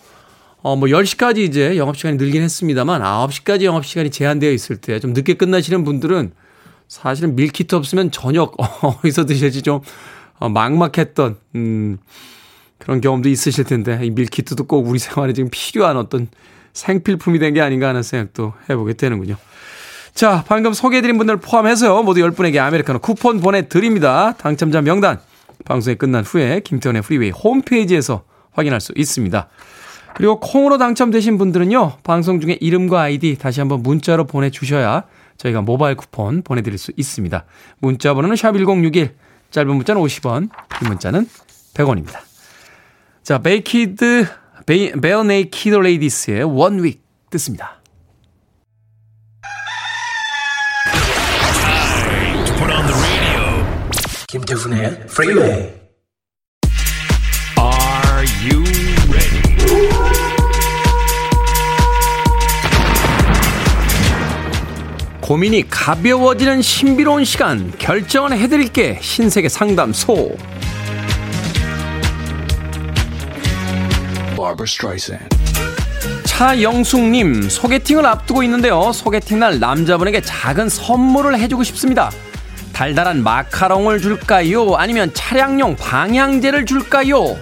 [0.61, 5.83] 어, 뭐 10시까지 이제 영업시간이 늘긴 했습니다만 9시까지 영업시간이 제한되어 있을 때 좀 늦게 끝나시는
[5.83, 6.31] 분들은
[6.87, 9.81] 사실은 밀키트 없으면 저녁 어디서 드실지 좀
[10.39, 11.97] 어, 막막했던 음,
[12.77, 16.27] 그런 경험도 있으실 텐데 이 밀키트도 꼭 우리 생활에 지금 필요한 어떤
[16.73, 19.35] 생필품이 된 게 아닌가 하는 생각도 해보게 되는군요.
[20.13, 22.03] 자, 방금 소개해드린 분들 포함해서요.
[22.03, 24.33] 모두 10분에게 아메리카노 쿠폰 보내드립니다.
[24.37, 25.19] 당첨자 명단
[25.65, 29.47] 방송이 끝난 후에 김태훈의 프리웨이 홈페이지에서 확인할 수 있습니다.
[30.15, 31.97] 그리고 콩으로 당첨되신 분들은요.
[32.03, 35.03] 방송 중에 이름과 아이디 다시 한번 문자로 보내주셔야
[35.43, 37.45] 저희가 모바일 쿠폰 보내드릴 수 있습니다.
[37.79, 39.13] 문자 번호는 샵1061,
[39.51, 41.27] 짧은 문자는 50원, 긴 문자는
[41.73, 42.19] 100원입니다.
[43.23, 44.25] 자, 베이키드,
[45.01, 47.81] Barenaked Ladies의 One Week 듣습니다.
[54.27, 55.82] 김태훈의 프리웨이
[65.23, 68.99] 고민이 가벼워지는 신비로운 시간 결정은 해드릴게.
[69.01, 70.35] 신세계 상담소.
[76.25, 78.91] 차영숙님 소개팅을 앞두고 있는데요.
[78.91, 82.11] 소개팅 날 남자분에게 작은 선물을 해주고 싶습니다.
[82.73, 84.75] 달달한 마카롱을 줄까요?
[84.75, 87.37] 아니면 차량용 방향제를 줄까요?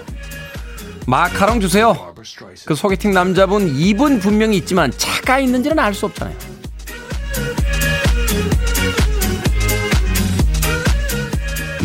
[1.08, 2.14] 마카롱 주세요.
[2.66, 6.51] 그 소개팅 남자분 입은 분명히 있지만 차가 있는지는 알 수 없잖아요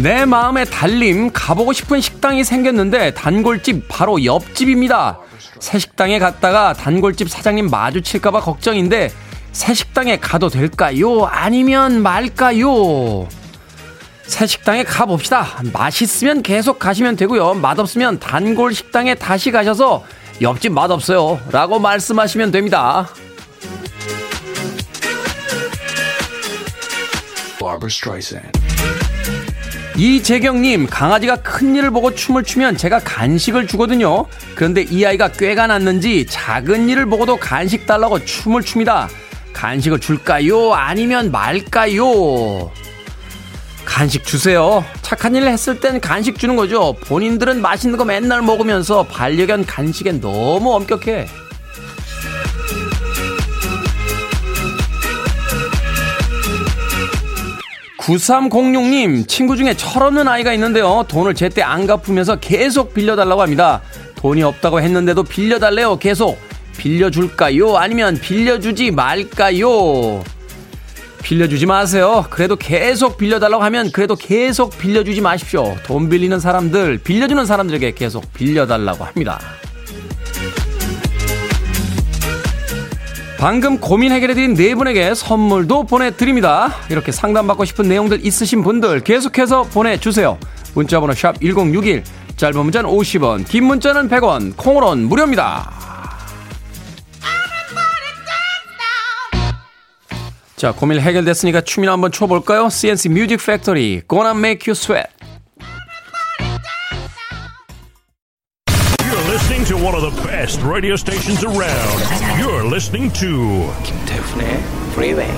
[0.03, 5.19] 내 마음의 달림 가보고 싶은 식당이 생겼는데 단골집 바로 옆집입니다.
[5.59, 9.11] 새 식당에 갔다가 단골집 사장님 마주칠까봐 걱정인데
[9.53, 11.25] 새 식당에 가도 될까요?
[11.25, 13.27] 아니면 말까요?
[14.25, 15.63] 새 식당에 가봅시다.
[15.73, 17.55] 맛있으면 계속 가시면 되고요.
[17.55, 20.05] 맛없으면 단골 식당에 다시 가셔서
[20.43, 21.41] 옆집 맛없어요.
[21.51, 23.09] 라고 말씀하시면 됩니다.
[29.97, 34.27] 이재경님, 강아지가 큰 일을 보고 춤을 추면 제가 간식을 주거든요.
[34.55, 39.09] 그런데 이 아이가 꾀가 났는지 작은 일을 보고도 간식 달라고 춤을 춥니다.
[39.55, 40.75] 간식을 줄까요?
[40.75, 42.71] 아니면 말까요?
[43.87, 44.85] 간식 주세요.
[45.01, 46.95] 착한 일을 했을 땐 간식 주는 거죠.
[47.07, 51.27] 본인들은 맛있는 거 맨날 먹으면서 반려견 간식엔 너무 엄격해.
[58.07, 61.05] 9306님, 친구 중에 철없는 아이가 있는데요.
[61.09, 63.83] 돈을 제때 안 갚으면서 계속 빌려달라고 합니다.
[64.15, 65.99] 돈이 없다고 했는데도 빌려달래요.
[65.99, 66.39] 계속.
[66.79, 67.77] 빌려줄까요?
[67.77, 70.23] 아니면 빌려주지 말까요?
[71.23, 72.25] 빌려주지 마세요.
[72.31, 75.77] 그래도 계속 빌려달라고 하면 그래도 계속 빌려주지 마십시오.
[75.85, 79.41] 돈 빌리는 사람들, 빌려주는 사람들에게 계속 빌려달라고 합니다.
[83.39, 86.75] 방금 고민 해결해드린 네 분에게 선물도 보내드립니다.
[86.91, 90.39] 이렇게 상담받고 싶은 내용들 있으신 분들 계속해서 보내주세요.
[90.75, 92.03] 문자번호 샵 1061,
[92.37, 95.71] 짧은 문자는 50원, 긴 문자는 100원, 콩으로는 무료입니다.
[100.57, 102.71] 자, 고민 해결됐으니까 춤이나 한번 춰볼까요?
[102.71, 105.16] C+C Music Factory, Gonna Make You Sweat.
[109.87, 112.03] One of the best radio stations around.
[112.41, 114.59] You're listening to 김태훈의
[114.91, 115.33] Freeway.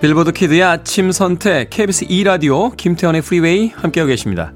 [0.00, 4.52] 빌보드 키드의 아침 선택, KBS 2 라디오, 김태훈의 프리웨이 함께하고 계십니다.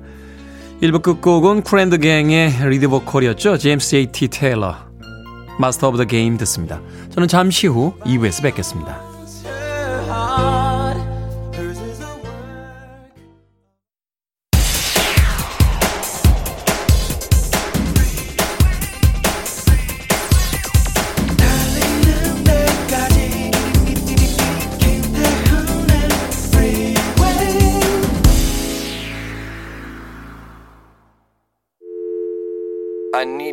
[0.80, 3.58] 1부 끝곡은 Kool & The Gang의 리드 보컬이었죠.
[3.58, 4.28] 제임스 J.T.
[4.28, 4.76] 테일러.
[5.58, 6.80] Master of the Game 듣습니다.
[7.10, 9.15] 저는 잠시 후 2부에서 뵙겠습니다.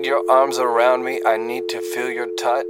[0.04, 1.22] Need your arms around me.
[1.26, 2.68] I need to feel your touch.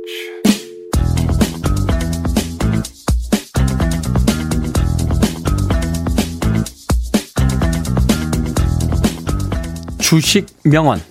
[10.00, 11.02] 주식 명언.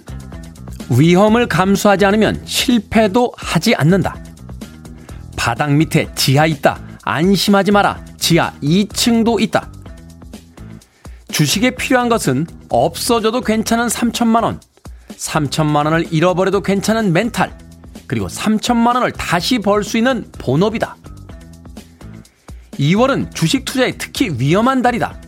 [0.97, 4.17] 위험을 감수하지 않으면 실패도 하지 않는다.
[5.37, 6.79] 바닥 밑에 지하 있다.
[7.03, 8.01] 안심하지 마라.
[8.19, 9.69] 지하 2층도 있다.
[11.33, 14.61] 주식에 필요한 것은 없어져도 괜찮은 3천만 원.
[15.17, 17.57] 3천만 원을 잃어버려도 괜찮은 멘탈.
[18.07, 20.97] 그리고 3천만 원을 다시 벌 수 있는 본업이다.
[22.73, 25.21] 2월은 주식 투자에 특히 위험한 달이다.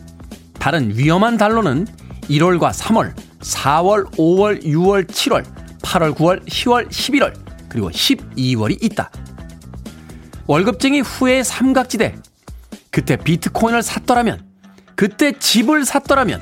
[0.59, 1.87] 다른 위험한 달로는
[2.23, 5.45] 1월과 3월, 4월, 5월, 6월, 7월,
[5.81, 7.33] 8월, 9월, 10월, 11월,
[7.69, 9.11] 그리고 12월이 있다.
[10.47, 12.15] 월급쟁이 후의 삼각지대.
[12.89, 14.45] 그때 비트코인을 샀더라면,
[14.95, 16.41] 그때 집을 샀더라면,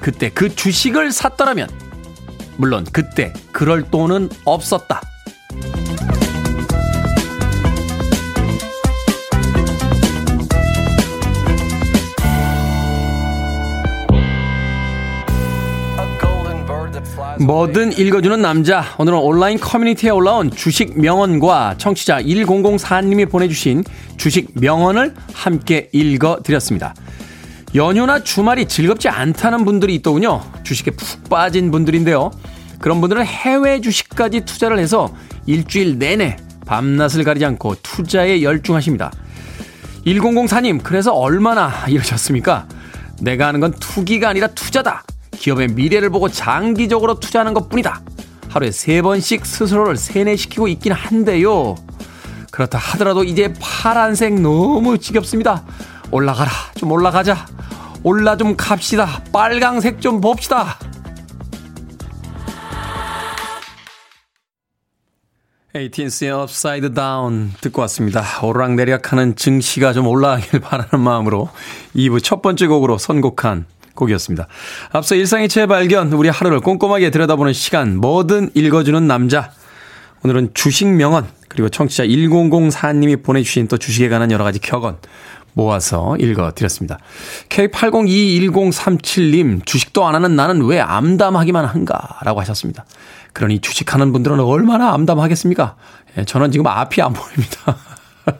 [0.00, 1.68] 그때 그 주식을 샀더라면,
[2.58, 5.00] 물론 그때 그럴 돈은 없었다.
[17.38, 18.82] 뭐든 읽어주는 남자.
[18.98, 23.84] 오늘은 온라인 커뮤니티에 올라온 주식 명언과 청취자 1004님이 보내주신
[24.16, 26.94] 주식 명언을 함께 읽어드렸습니다.
[27.74, 30.42] 연휴나 주말이 즐겁지 않다는 분들이 있더군요.
[30.62, 32.30] 주식에 푹 빠진 분들인데요.
[32.78, 35.12] 그런 분들은 해외 주식까지 투자를 해서
[35.46, 39.12] 일주일 내내 밤낮을 가리지 않고 투자에 열중하십니다.
[40.06, 42.66] 1004님, 그래서 얼마나 이러셨습니까?
[43.20, 45.04] 내가 하는 건 투기가 아니라 투자다.
[45.32, 48.00] 기업의 미래를 보고 장기적으로 투자하는 것 뿐이다.
[48.48, 51.74] 하루에 세 번씩 스스로를 세뇌시키고 있긴 한데요.
[52.50, 55.64] 그렇다 하더라도 이제 파란색 너무 지겹습니다.
[56.10, 56.50] 올라가라.
[56.76, 57.46] 좀 올라가자.
[58.02, 59.22] 올라 좀 갑시다.
[59.32, 60.78] 빨강색 좀 봅시다.
[65.74, 68.24] 에이틴스의 업사이드 다운 듣고 왔습니다.
[68.42, 71.50] 오르락내리락하는 증시가 좀 올라가길 바라는 마음으로
[71.94, 74.48] 2부 첫 번째 곡으로 선곡한 곡이었습니다.
[74.92, 79.50] 앞서 일상의 재발견, 우리 하루를 꼼꼼하게 들여다보는 시간, 뭐든 읽어주는 남자.
[80.22, 84.98] 오늘은 주식 명언, 그리고 청취자 1004님이 보내주신 또 주식에 관한 여러 가지 격언,
[85.56, 86.98] 모아서 읽어드렸습니다.
[87.48, 92.20] K80211037님, 주식도 안 하는 나는 왜 암담하기만 한가?
[92.24, 92.84] 라고 하셨습니다.
[93.32, 95.76] 그러니 주식하는 분들은 얼마나 암담하겠습니까?
[96.18, 97.78] 예, 저는 지금 앞이 안 보입니다.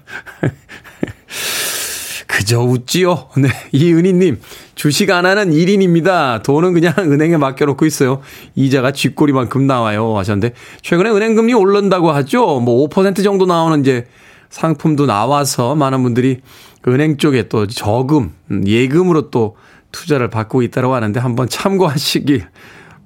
[2.26, 3.28] 그저 웃지요.
[3.38, 3.48] 네.
[3.72, 4.42] 이은희님,
[4.74, 6.42] 주식 안 하는 1인입니다.
[6.42, 8.20] 돈은 그냥 은행에 맡겨놓고 있어요.
[8.54, 10.18] 이자가 쥐꼬리만큼 나와요.
[10.18, 10.52] 하셨는데,
[10.82, 12.60] 최근에 은행금리 오른다고 하죠.
[12.60, 14.06] 뭐 5% 정도 나오는 이제
[14.50, 16.42] 상품도 나와서 많은 분들이
[16.75, 19.56] 그 은행 쪽에 또 저금, 음, 예금으로 또
[19.92, 22.46] 투자를 받고 있다고 하는데 한번 참고하시길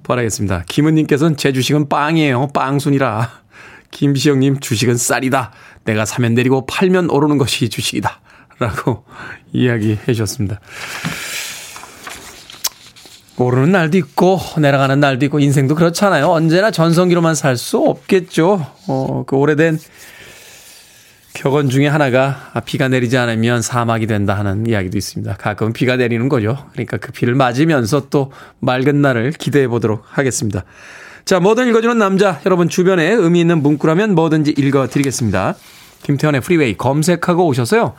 [0.03, 0.63] 바라겠습니다.
[0.67, 2.47] 김은님께서는 제 주식은 빵이에요.
[2.53, 3.29] 빵순이라.
[3.91, 5.51] 김시영님 주식은 쌀이다.
[5.83, 8.19] 내가 사면 내리고 팔면 오르는 것이 주식이다.
[8.59, 9.05] 라고
[9.53, 10.59] 이야기해 주셨습니다.
[13.37, 16.27] 오르는 날도 있고 내려가는 날도 있고 인생도 그렇잖아요.
[16.27, 18.65] 언제나 전성기로만 살 수 없겠죠.
[18.87, 19.79] 어, 그 오래된
[21.41, 25.37] 격언 중에 하나가 비가 내리지 않으면 사막이 된다 하는 이야기도 있습니다.
[25.37, 26.67] 가끔 비가 내리는 거죠.
[26.73, 30.65] 그러니까 그 비를 맞으면서 또 맑은 날을 기대해 보도록 하겠습니다.
[31.25, 32.39] 자, 뭐든 읽어주는 남자.
[32.45, 35.55] 여러분 주변에 의미 있는 문구라면 뭐든지 읽어드리겠습니다.
[36.03, 37.95] 김태훈의 프리웨이 검색하고 오셔서요.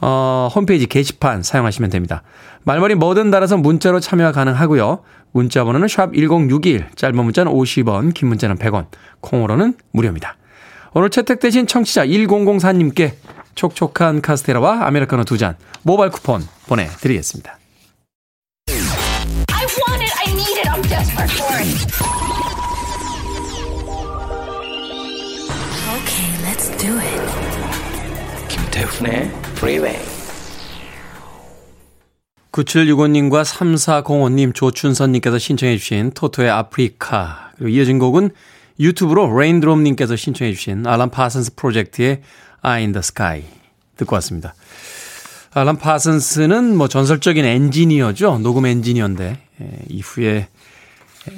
[0.00, 2.22] 어, 홈페이지 게시판 사용하시면 됩니다.
[2.64, 5.02] 말머리 뭐든 달아서 문자로 참여 가능하고요.
[5.32, 8.86] 문자 번호는 샵 1061, 짧은 문자는 50원, 긴 문자는 100원,
[9.20, 10.38] 콩으로는 무료입니다.
[10.96, 13.12] 오늘 채택되신 청취자 1004님께
[13.54, 17.58] 촉촉한 카스테라와 아메리카노 두 잔 모바일 쿠폰 보내드리겠습니다.
[25.98, 26.32] Okay,
[28.48, 29.98] 김태훈의 Freeway.
[32.52, 37.50] 9765님과 3405님, 조춘선님께서 신청해 주신 토토의 아프리카.
[37.56, 38.30] 그리고 이어진 곡은
[38.78, 42.22] 유튜브로 레인드롭님께서 신청해 주신 알람 파슨스 프로젝트의
[42.62, 43.44] Eye in the Sky
[43.96, 44.54] 듣고 왔습니다.
[45.52, 48.38] 알람 파슨스는 뭐 전설적인 엔지니어죠.
[48.40, 50.48] 녹음 엔지니어인데, 예, 이후에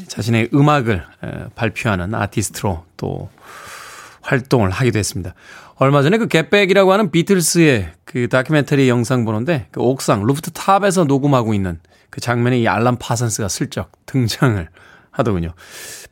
[0.08, 1.04] 자신의 음악을
[1.54, 3.30] 발표하는 아티스트로 또
[4.22, 5.34] 활동을 하기도 했습니다.
[5.76, 11.54] 얼마 전에 그 Get Back이라고 하는 비틀스의 그 다큐멘터리 영상 보는데 그 옥상 rooftop에서 녹음하고
[11.54, 11.78] 있는
[12.10, 14.68] 그 장면에 이 알란 파슨스가 슬쩍 등장을
[15.18, 15.52] 하더군요.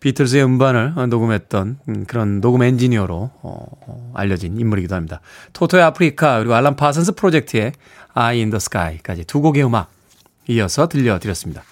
[0.01, 5.21] 비틀스의 음반을 녹음했던 음, 그런 녹음 엔지니어로 어, 알려진 인물이기도 합니다.
[5.53, 7.73] 토토의 Africa 그리고 알란 파슨스 프로젝트의
[8.15, 9.91] Eye in the Sky까지 두 곡의 음악
[10.49, 11.63] 이어서 들려드렸습니다.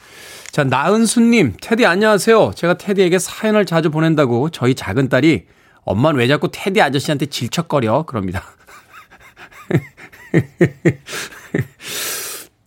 [0.51, 2.53] 자, 나은수님, 테디 안녕하세요.
[2.55, 5.47] 제가 테디에게 사연을 자주 보낸다고 저희 작은 딸이
[5.83, 8.05] 엄마는 왜 자꾸 테디 아저씨한테 질척거려?
[8.05, 8.45] 그럽니다.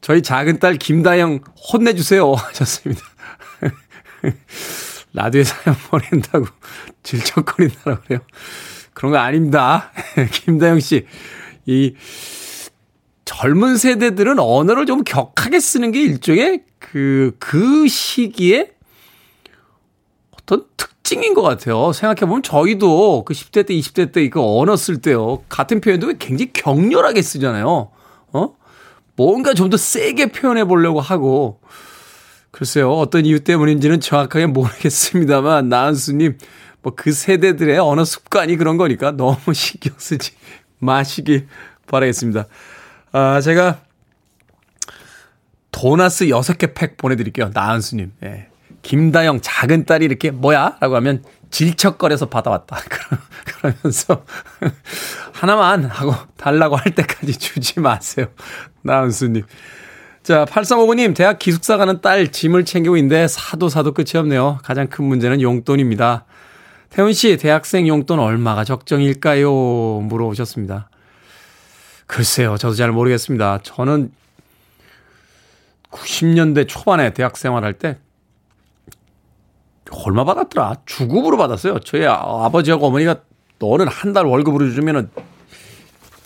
[0.01, 1.39] 저희 작은 딸 김다영
[1.71, 2.33] 혼내주세요.
[2.35, 3.01] 하셨습니다.
[5.13, 6.45] 라디오에 사연 보낸다고
[7.03, 8.19] 질척거린다고 그래요.
[8.93, 9.91] 그런 거 아닙니다.
[10.31, 11.05] 김다영 씨.
[11.65, 11.95] 이
[13.25, 18.71] 젊은 세대들은 언어를 좀 격하게 쓰는 게 일종의 그, 그 시기에
[20.31, 21.91] 어떤 특징인 것 같아요.
[21.91, 25.43] 생각해보면 저희도 그 10대 때, 20대 때 이거 언어 쓸 때요.
[25.49, 27.91] 같은 표현도 굉장히 격렬하게 쓰잖아요.
[28.33, 28.55] 어?
[29.15, 31.59] 뭔가 좀 더 세게 표현해 보려고 하고.
[32.57, 32.91] 글쎄요.
[32.91, 36.39] 어떤 이유 때문인지는 정확하게 모르겠습니다만, 나은수님,
[36.81, 40.31] 뭐 그 세대들의 언어 습관이 그런 거니까 너무 신경 쓰지
[40.79, 41.47] 마시길
[41.85, 42.45] 바라겠습니다.
[43.11, 43.81] 아, 제가
[45.71, 47.51] 도나스 6개 팩 보내드릴게요.
[47.53, 48.13] 나은수님.
[48.23, 48.47] 예.
[48.81, 50.77] 김다영 작은 딸이 이렇게 뭐야?
[50.79, 52.77] 라고 하면 질척거려서 받아왔다.
[53.45, 54.25] 그러면서
[55.33, 58.27] 하나만 하고 달라고 할 때까지 주지 마세요.
[58.81, 59.43] 나은수님.
[60.27, 64.59] 자, 8359님, 대학 기숙사 가는 딸 짐을 챙기고 있는데 사도 사도 끝이 없네요.
[64.61, 66.25] 가장 큰 문제는 용돈입니다.
[66.89, 70.01] 태훈 씨, 대학생 용돈 얼마가 적정일까요?
[70.01, 70.89] 물어보셨습니다.
[72.07, 73.59] 글쎄요, 저도 잘 모르겠습니다.
[73.63, 74.11] 저는
[75.91, 77.97] 90년대 초반에 대학 생활할 때
[80.05, 80.81] 얼마 받았더라?
[80.85, 81.79] 주급으로 받았어요.
[81.79, 83.21] 저희 아, 버지하고 어머니가
[83.59, 85.09] 너는 한 달 월급으로 주면은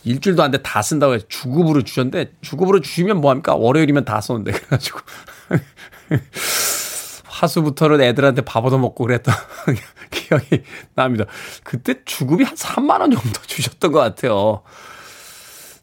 [0.04, 3.56] 일주일도 안 돼 다 쓴다고 해서 주급으로 주셨는데 주급으로 주시면 뭐합니까?
[3.56, 5.00] 월요일이면 다 썼는데 그래가지고
[7.26, 9.34] 화수부터는 애들한테 밥 얻어먹고 그랬던
[10.12, 10.64] 기억이
[10.96, 11.26] 납니다.
[11.64, 14.62] 그때 주급이 한 3만 원 정도 주셨던 것 같아요.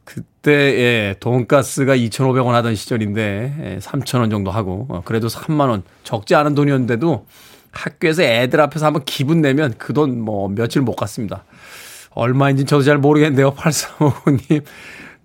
[0.04, 6.34] 그때 예, 돈가스가 2,500원 하던 시절인데 예, 3,000원 정도 하고 어, 그래도 3만 원 적지
[6.34, 7.26] 않은 돈이었는데도
[7.72, 11.44] 학교에서 애들 앞에서 한번 기분 내면 그 돈 뭐 며칠 못 갔습니다.
[12.18, 13.54] 얼마인지 저도 잘 모르겠는데요.
[13.56, 14.64] 8355님.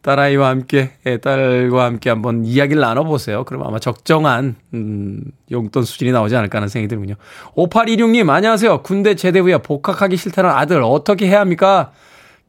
[0.04, 3.46] 딸아이와 함께, 예, 딸과 함께 한번 이야기를 나눠보세요.
[3.46, 7.16] 그럼 아마 적정한, 음, 용돈 수준이 나오지 않을까 하는 생각이 들군요.
[7.56, 8.84] 5826님, 안녕하세요.
[8.84, 11.92] 군대 제대 후에 복학하기 싫다는 아들, 어떻게 해야 합니까?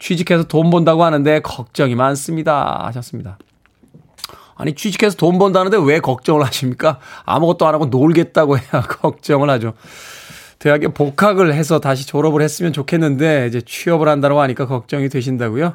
[0.01, 2.87] 취직해서 돈 번다고 하는데 걱정이 많습니다.
[2.87, 3.39] 하셨습니다.
[4.57, 6.99] 아니, 취직해서 돈 번다는데 왜 걱정을 하십니까?
[7.25, 9.75] 아무것도 안 하고 놀겠다고 해야 걱정을 하죠.
[10.65, 15.75] 대학에 복학을 해서 다시 졸업을 했으면 좋겠는데, 이제 취업을 한다고 하니까 걱정이 되신다고요?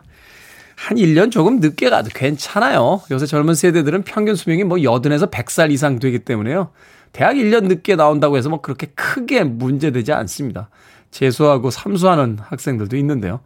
[0.76, 3.00] 한 1년 조금 늦게 가도 괜찮아요.
[3.12, 6.72] 요새 젊은 세대들은 평균 수명이 뭐 80에서 100살 이상 되기 때문에요.
[7.12, 10.70] 대학 1년 늦게 나온다고 해서 뭐 그렇게 크게 문제되지 않습니다.
[11.12, 13.42] 재수하고 삼수하는 학생들도 있는데요.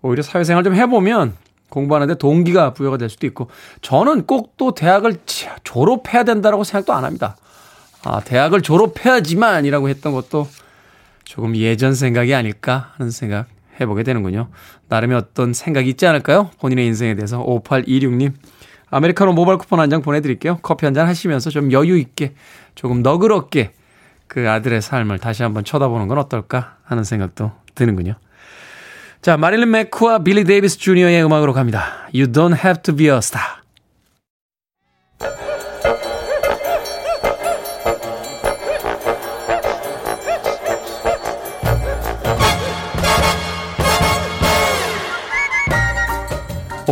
[0.00, 1.36] 오히려 사회생활 좀 해보면
[1.68, 3.48] 공부하는데 동기가 부여가 될 수도 있고
[3.82, 5.18] 저는 꼭 또 대학을
[5.62, 7.36] 졸업해야 된다라고 생각도 안 합니다.
[8.04, 10.48] 아, 대학을 졸업해야지만이라고 했던 것도
[11.32, 13.46] 조금 예전 생각이 아닐까 하는 생각
[13.80, 14.48] 해보게 되는군요.
[14.90, 16.50] 나름의 어떤 생각이 있지 않을까요?
[16.60, 18.34] 본인의 인생에 대해서 5826님.
[18.90, 20.58] 아메리카노 모바일 쿠폰 한 장 보내드릴게요.
[20.60, 22.34] 커피 한 잔 하시면서 좀 여유 있게
[22.74, 23.72] 조금 너그럽게
[24.26, 28.16] 그 아들의 삶을 다시 한번 쳐다보는 건 어떨까 하는 생각도 드는군요.
[29.22, 32.08] 자, 마릴린 맥쿠와 빌리 데이비스 주니어의 음악으로 갑니다.
[32.14, 33.62] You don't have to be a star.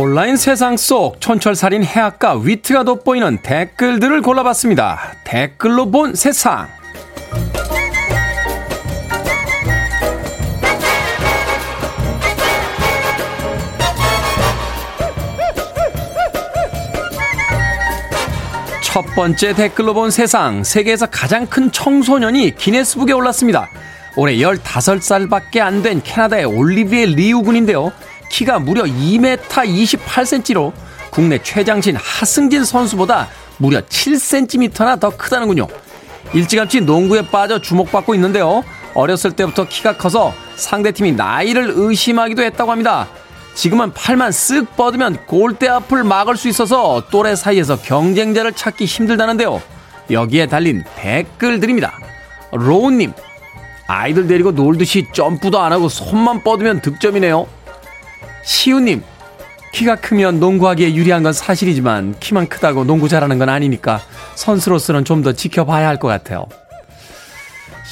[0.01, 4.99] 온라인 세상 속 촌철살인 해악과 위트가 돋보이는 댓글들을 골라봤습니다.
[5.23, 6.67] 댓글로 본 세상.
[18.83, 20.63] 첫 번째 댓글로 본 세상.
[20.63, 23.69] 세계에서 가장 큰 청소년이 기네스북에 올랐습니다.
[24.17, 27.93] 올해 15살밖에 안 된 캐나다의 올리비에 리우 군인데요.
[28.31, 30.71] 키가 무려 2m 28cm로
[31.11, 35.67] 국내 최장신 하승진 선수보다 무려 7cm나 더 크다는군요.
[36.33, 38.63] 일찌감치 농구에 빠져 주목받고 있는데요.
[38.93, 43.07] 어렸을 때부터 키가 커서 상대팀이 나이를 의심하기도 했다고 합니다.
[43.53, 49.61] 지금은 팔만 쓱 뻗으면 골대 앞을 막을 수 있어서 또래 사이에서 경쟁자를 찾기 힘들다는데요.
[50.09, 51.99] 여기에 달린 댓글들입니다.
[52.53, 53.11] 로우님,
[53.87, 57.60] 아이들 데리고 놀듯이 점프도 안 하고 손만 뻗으면 득점이네요.
[58.43, 59.03] 시우님,
[59.73, 64.01] 키가 크면 농구하기에 유리한 건 사실이지만 키만 크다고 농구 잘하는 건 아니니까
[64.35, 66.45] 선수로서는 좀 더 지켜봐야 할 것 같아요.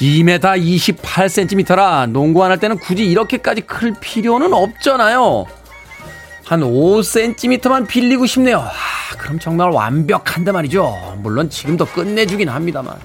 [0.00, 5.46] 2m 28cm라 농구 안 할 때는 굳이 이렇게까지 클 필요는 없잖아요.
[6.44, 8.58] 한 5cm만 빌리고 싶네요.
[8.58, 11.18] 아, 그럼 정말 완벽한데 말이죠.
[11.22, 12.96] 물론 지금도 끝내주긴 합니다만.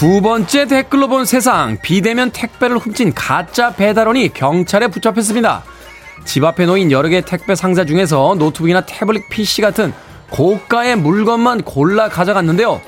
[0.00, 5.62] 두 번째 댓글로 본 세상 비대면 택배를 훔친 가짜 배달원이 경찰에 붙잡혔습니다.
[6.24, 9.92] 집 앞에 놓인 여러 개의 택배 상자 중에서 노트북이나 태블릿 PC 같은
[10.30, 12.80] 고가의 물건만 골라 가져갔는데요.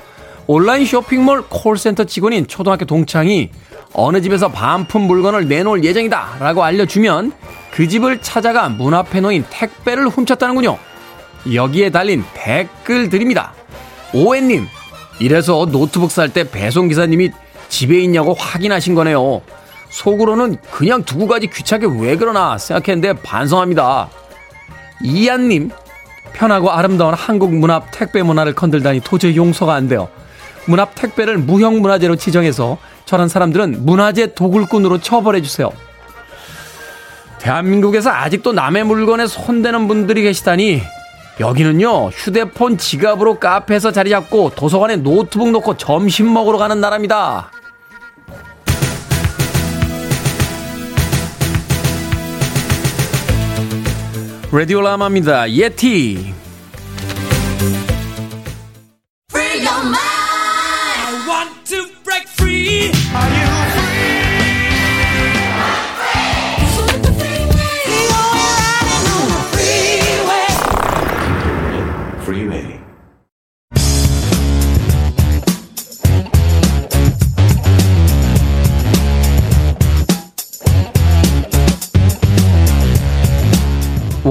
[0.47, 3.51] 온라인 쇼핑몰 콜센터 직원인 초등학교 동창이
[3.93, 7.33] 어느 집에서 반품 물건을 내놓을 예정이다 라고 알려주면
[7.73, 10.79] 그 집을 찾아가 문 앞에 놓인 택배를 훔쳤다는군요.
[11.53, 13.53] 여기에 달린 댓글들입니다.
[14.15, 14.67] 오해님,
[15.19, 17.31] 이래서 노트북 살 때 배송기사님이
[17.69, 19.43] 집에 있냐고 확인하신 거네요.
[19.91, 24.09] 속으로는 그냥 두고 가지 귀찮게 왜 그러나 생각했는데 반성합니다.
[25.03, 25.71] 이한님,
[26.33, 30.09] 편하고 아름다운 한국 문앞 택배 문화를 건들다니 도저히 용서가 안 돼요.
[30.67, 35.71] 문앞 택배를 무형 문화재로 지정해서 저런 사람들은 문화재 도굴꾼으로 처벌해 주세요.
[37.41, 40.81] 대한민국에서 아직도 남의 물건에 손대는 분들이 계시다니
[41.41, 47.51] 여기는요 휴대폰 지갑으로 카페에서 자리 잡고 도서관에 노트북 놓고 점심 먹으러 가는 나라입니다.
[54.53, 55.51] 라디오 라마입니다.
[55.51, 56.42] 예티.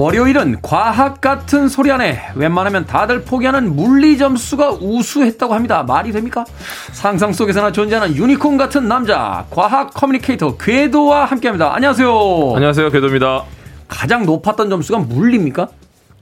[0.02, 5.84] 월요일은 과학 같은 소리하네 웬만하면 다들 포기하는 물리 점수가 우수했다고 합니다.
[5.84, 6.44] 말이 됩니까?
[6.90, 11.72] 상상 속에서나 존재하는 유니콘 같은 남자, 과학 communicator 궤도와 함께 합니다.
[11.72, 12.52] 안녕하세요.
[12.56, 13.44] 안녕하세요, 궤도입니다.
[13.86, 15.68] 가장 높았던 점수가 물리입니까?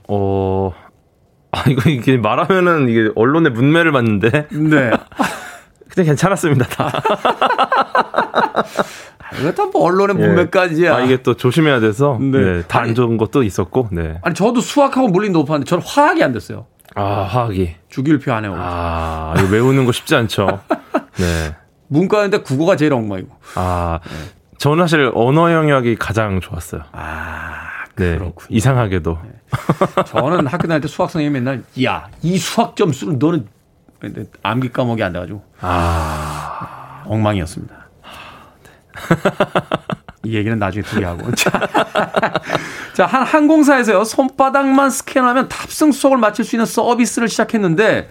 [0.07, 0.71] 어,
[1.51, 4.47] 아 이거 이게 말하면은 이게 언론의 뭇매를 맞는데.
[4.51, 4.91] 네.
[5.89, 6.67] 근데 괜찮았습니다.
[6.67, 7.01] 다.
[9.39, 10.95] 이거 뭐 언론의 문맥까지야.
[10.95, 12.17] 아, 이게 또 조심해야 돼서.
[12.19, 12.39] 네.
[12.39, 12.63] 네.
[12.67, 14.19] 다 안 좋은 것도 있었고, 네.
[14.23, 16.65] 아니, 저도 수학하고 물리 높았는데 저는 화학이 안 됐어요.
[16.95, 17.75] 아, 화학이.
[17.89, 18.57] 주기율표 안에 오고.
[18.59, 20.59] 아, 이거 외우는 거 쉽지 않죠.
[21.17, 21.55] 네.
[21.87, 23.29] 문과인데 국어가 제일 엉망이고.
[23.55, 23.99] 아,
[24.57, 26.81] 저는 사실 언어 영역이 가장 좋았어요.
[26.91, 27.53] 아,
[27.95, 28.17] 네.
[28.17, 28.47] 그렇군요.
[28.49, 29.17] 이상하게도.
[30.07, 33.47] 저는 학교 다닐 때 수학 선생님이 맨날 야, 이 수학 점수는 너는
[34.43, 37.80] 암기 과목이 안 돼가지고 아, 엉망이었습니다.
[40.23, 41.31] 이 얘기는 나중에 둘이 하고.
[41.35, 41.51] 자,
[42.93, 48.09] 자, 한 항공사에서요, 손바닥만 스캔하면 탑승 수속을 마칠 수 있는 서비스를 시작했는데,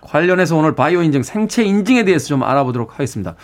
[0.00, 3.34] 관련해서 오늘 바이오 인증, 생체 인증에 대해서 좀 알아보도록 하겠습니다.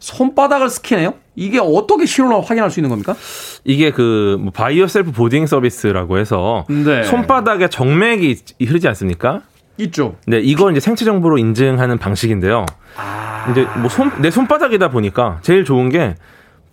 [0.00, 1.14] 손바닥을 스캔해요?
[1.34, 3.16] 이게 어떻게 신원을 확인할 수 있는 겁니까?
[3.64, 7.04] 이게 그뭐 바이오 셀프 보딩 서비스라고 해서 네.
[7.04, 9.40] 손바닥에 정맥이 흐르지 않습니까?
[9.78, 10.16] 있죠.
[10.26, 12.66] 네, 이걸 이제 생체 정보로 인증하는 방식인데요.
[12.96, 13.46] 아.
[13.50, 16.14] 이제 뭐 손, 내 손바닥이다 보니까 제일 좋은 게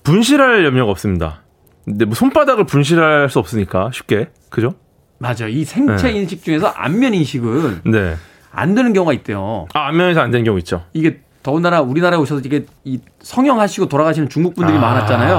[0.04, 1.42] 분실할 염려가 없습니다.
[1.86, 4.30] 근데 뭐 손바닥을 분실할 수 없으니까 쉽게.
[4.50, 4.76] 그죠?
[5.18, 5.48] 맞아.
[5.48, 6.20] 이 생체 네.
[6.20, 8.16] 인식 중에서 안면 인식은 네.
[8.52, 9.68] 안 되는 경우가 있대요.
[9.74, 10.84] 아, 안면에서 안 되는 경우 있죠.
[10.94, 14.82] 이게 더군다나 우리나라에 오셔서 이게 이 성형하시고 돌아가시는 중국 분들이 아.
[14.82, 15.38] 많았잖아요.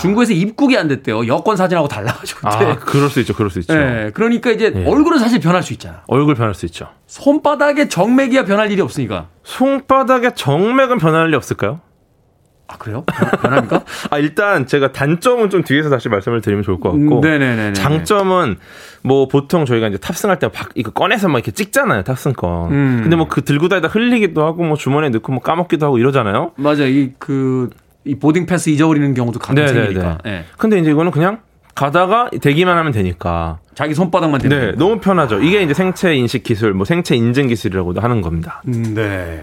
[0.00, 1.26] 중국에서 입국이 안 됐대요.
[1.26, 2.40] 여권 사진하고 달라가지고.
[2.50, 2.64] 그때.
[2.64, 3.34] 아, 그럴 수 있죠.
[3.34, 3.74] 그럴 수 있죠.
[3.74, 4.84] 네, 그러니까 이제 예.
[4.84, 6.02] 얼굴은 사실 변할 수 있잖아.
[6.06, 6.88] 얼굴 변할 수 있죠.
[7.06, 9.26] 손바닥에 정맥이야 변할 일이 없으니까.
[9.44, 11.80] 손바닥에 정맥은 변할 리 없을까요?
[12.70, 13.02] 아 그래요?
[13.06, 13.82] 변- 변합니까?
[14.10, 17.16] 아, 일단 제가 단점은 좀 뒤에서 다시 말씀을 드리면 좋을 것 같고.
[17.16, 17.72] 음, 네네네.
[17.72, 18.56] 장점은
[19.02, 22.02] 뭐 보통 저희가 이제 탑승할 때 박, 이거 꺼내서 막 이렇게 찍잖아요.
[22.02, 22.70] 탑승권.
[22.72, 23.00] 음.
[23.02, 26.52] 근데 뭐 그 들고 다니다 흘리기도 하고 뭐 주머니에 넣고 뭐 까먹기도 하고 이러잖아요.
[26.56, 26.84] 맞아.
[26.84, 27.70] 이그
[28.08, 29.74] 이 boarding pass 잊어버리는 경우도 가끔 네네네.
[29.84, 30.18] 생기니까.
[30.26, 30.44] 예.
[30.56, 31.40] 근데 이제 이거는 그냥
[31.74, 33.58] 가다가 대기만 하면 되니까.
[33.74, 34.56] 자기 손바닥만 대는.
[34.56, 34.78] 네, 거니까.
[34.84, 35.40] 너무 편하죠.
[35.40, 38.62] 이게 이제 생체 인식 기술, 뭐 생체 인증 기술이라고도 하는 겁니다.
[38.66, 39.42] 음, 네.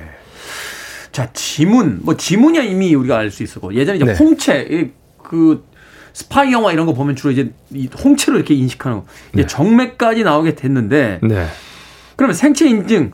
[1.12, 2.00] 자, 지문.
[2.02, 4.16] 뭐 지문이야 이미 우리가 알 수 있었고 예전에 이제 네.
[4.16, 4.68] 홍채
[5.24, 5.64] 이그
[6.14, 9.06] 스파이 영화 이런 거 보면 주로 이제 이 홍채로 이렇게 인식하는 거.
[9.34, 9.48] 이제 네.
[9.48, 11.46] 정맥까지 나오게 됐는데 네.
[12.16, 13.12] 그러면 생체 인증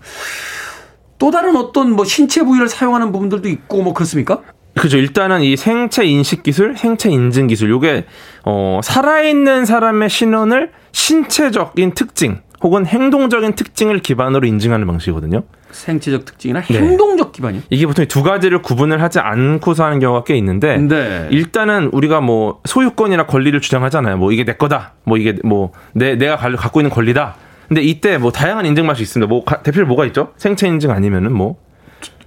[1.19, 4.41] 또 다른 어떤 뭐 신체 부위를 사용하는 부분들도 있고 뭐 그렇습니까?
[4.75, 4.97] 그죠.
[4.97, 8.05] 일단은 이 생체 인식 기술, 생체 인증 기술, 요게,
[8.45, 15.43] 어, 살아있는 사람의 신원을 신체적인 특징, 혹은 행동적인 특징을 기반으로 인증하는 방식이거든요.
[15.71, 16.77] 생체적 특징이나 네.
[16.79, 17.61] 행동적 기반이요.
[17.69, 21.27] 이게 보통 두 가지를 구분을 하지 않고서 하는 경우가 꽤 있는데, 네.
[21.31, 24.17] 일단은 우리가 뭐 소유권이나 권리를 주장하잖아요.
[24.17, 24.93] 뭐 이게 내 거다.
[25.03, 27.35] 뭐 이게 뭐 내, 내가 갈- 갖고 있는 권리다.
[27.67, 29.29] 근데 이때 뭐 다양한 인증 맛이 있습니다.
[29.29, 30.33] 뭐 가- 대표로 뭐가 있죠?
[30.37, 31.55] 생체 인증 아니면은 뭐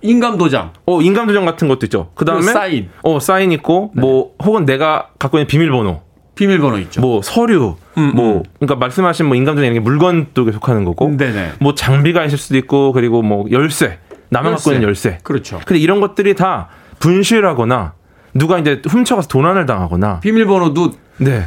[0.04, 0.72] 인감 도장.
[0.84, 2.10] 어, 인감 도장 같은 것도 있죠.
[2.14, 2.90] 그다음에 그 사인.
[3.02, 6.02] 어, 사인 있고 뭐 혹은 내가 갖고 있는 비밀번호,
[6.34, 7.00] 비밀번호 있죠.
[7.00, 8.42] 뭐 서류, 음, 뭐 음.
[8.58, 11.16] 그러니까 말씀하신 뭐 인감 도장 이런 게 물건도 속하는 거고.
[11.16, 11.52] 네네.
[11.58, 13.98] 뭐 장비가 있을 수도 있고 그리고 뭐 열쇠.
[14.28, 15.18] 나만 갖고 있는 열쇠.
[15.22, 15.60] 그렇죠.
[15.64, 17.94] 근데 이런 것들이 다 분실하거나
[18.34, 21.44] 누가 이제 훔쳐가서 도난을 당하거나 비밀번호도 네.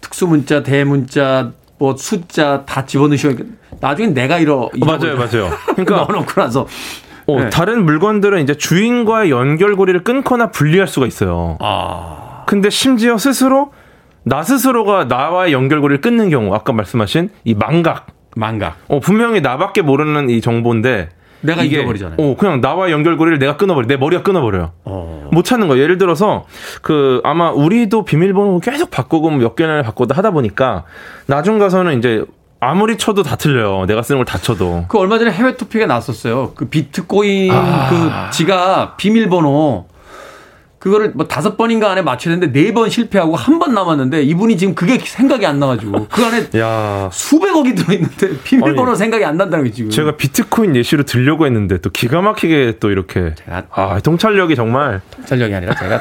[0.00, 3.30] 특수문자, 대문자, 뭐 숫자 다 집어넣으셔.
[3.80, 4.62] 나중에 내가 이러.
[4.62, 5.50] 어, 맞아요, 맞아요.
[5.76, 6.66] 그러니까 넣어놓고 나서.
[7.26, 7.50] 어, 네.
[7.50, 11.56] 다른 물건들은 이제 주인과의 연결고리를 끊거나 분리할 수가 있어요.
[11.60, 12.44] 아.
[12.46, 13.72] 근데 심지어 스스로
[14.24, 18.06] 나 스스로가 나와의 연결고리를 끊는 경우 아까 말씀하신 이 망각.
[18.36, 18.76] 망각.
[18.88, 21.10] 어, 분명히 나밖에 모르는 이 정보인데
[21.42, 22.16] 내가 이게 잊어버리잖아요.
[22.18, 23.86] 어, 그냥 나와의 연결고리를 내가 끊어버려.
[23.86, 24.72] 내 머리가 끊어버려요.
[24.84, 25.28] 어.
[25.32, 25.82] 못 찾는 거예요.
[25.82, 26.44] 예를 들어서
[26.82, 30.84] 그 아마 우리도 비밀번호 계속 바꾸고 뭐몇 개나 바꾸다 하다 보니까
[31.26, 32.24] 나중 가서는 이제
[32.64, 33.86] 아무리 쳐도 다 틀려요.
[33.86, 34.84] 내가 쓰는 걸 다 쳐도.
[34.88, 36.52] 그 얼마 전에 해외 토픽에 났었어요.
[36.54, 37.88] 그 비트코인 아.
[37.90, 39.86] 그 지가 비밀번호
[40.82, 44.74] 그거를 뭐 다섯 번인가 안에 맞춰야 되는데 네 번 실패하고 한 번 남았는데 이분이 지금
[44.74, 49.70] 그게 생각이 안 나가지고 그 안에 야, 수백억이 들어있는데 비밀번호 아니, 생각이 안 난다는 게
[49.70, 49.90] 지금.
[49.90, 55.54] 제가 비트코인 예시로 들려고 했는데 또 기가 막히게 또 이렇게 제가 아, 통찰력이 정말 전력이
[55.54, 56.00] 아니라 제가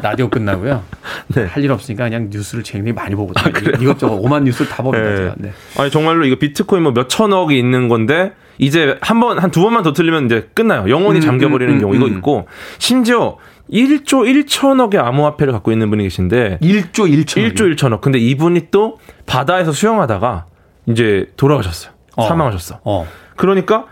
[0.00, 0.82] 라디오 끝나고요.
[1.34, 1.44] 네.
[1.44, 3.52] 할일 없으니까 그냥 뉴스를 굉장히 많이 보거든요.
[3.82, 5.04] 이것저것 오만 뉴스를 다 봅니다.
[5.10, 5.16] 네.
[5.16, 5.34] 제가.
[5.36, 5.52] 네.
[5.76, 9.82] 아니 정말로 이거 비트코인 뭐 몇 천억이 있는 건데 이제 한 번 한 두 번만
[9.82, 10.88] 더 틀리면 이제 끝나요.
[10.88, 12.16] 영원히 음, 잠겨버리는 음, 경우 음, 이거 음.
[12.16, 12.48] 있고
[12.78, 13.36] 심지어
[13.72, 17.54] 1조 1천억의 암호화폐를 갖고 있는 분이 계신데 1조 1천.
[17.54, 18.00] 1조 1천억.
[18.00, 20.46] 근데 이분이 또 바다에서 수영하다가
[20.86, 21.92] 이제 돌아가셨어요.
[22.16, 22.28] 어.
[22.28, 22.80] 사망하셨어.
[22.84, 23.06] 어.
[23.36, 23.86] 그러니까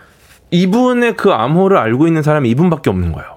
[0.51, 3.35] 이분의 그 암호를 알고 있는 사람이 이분밖에 없는 거예요.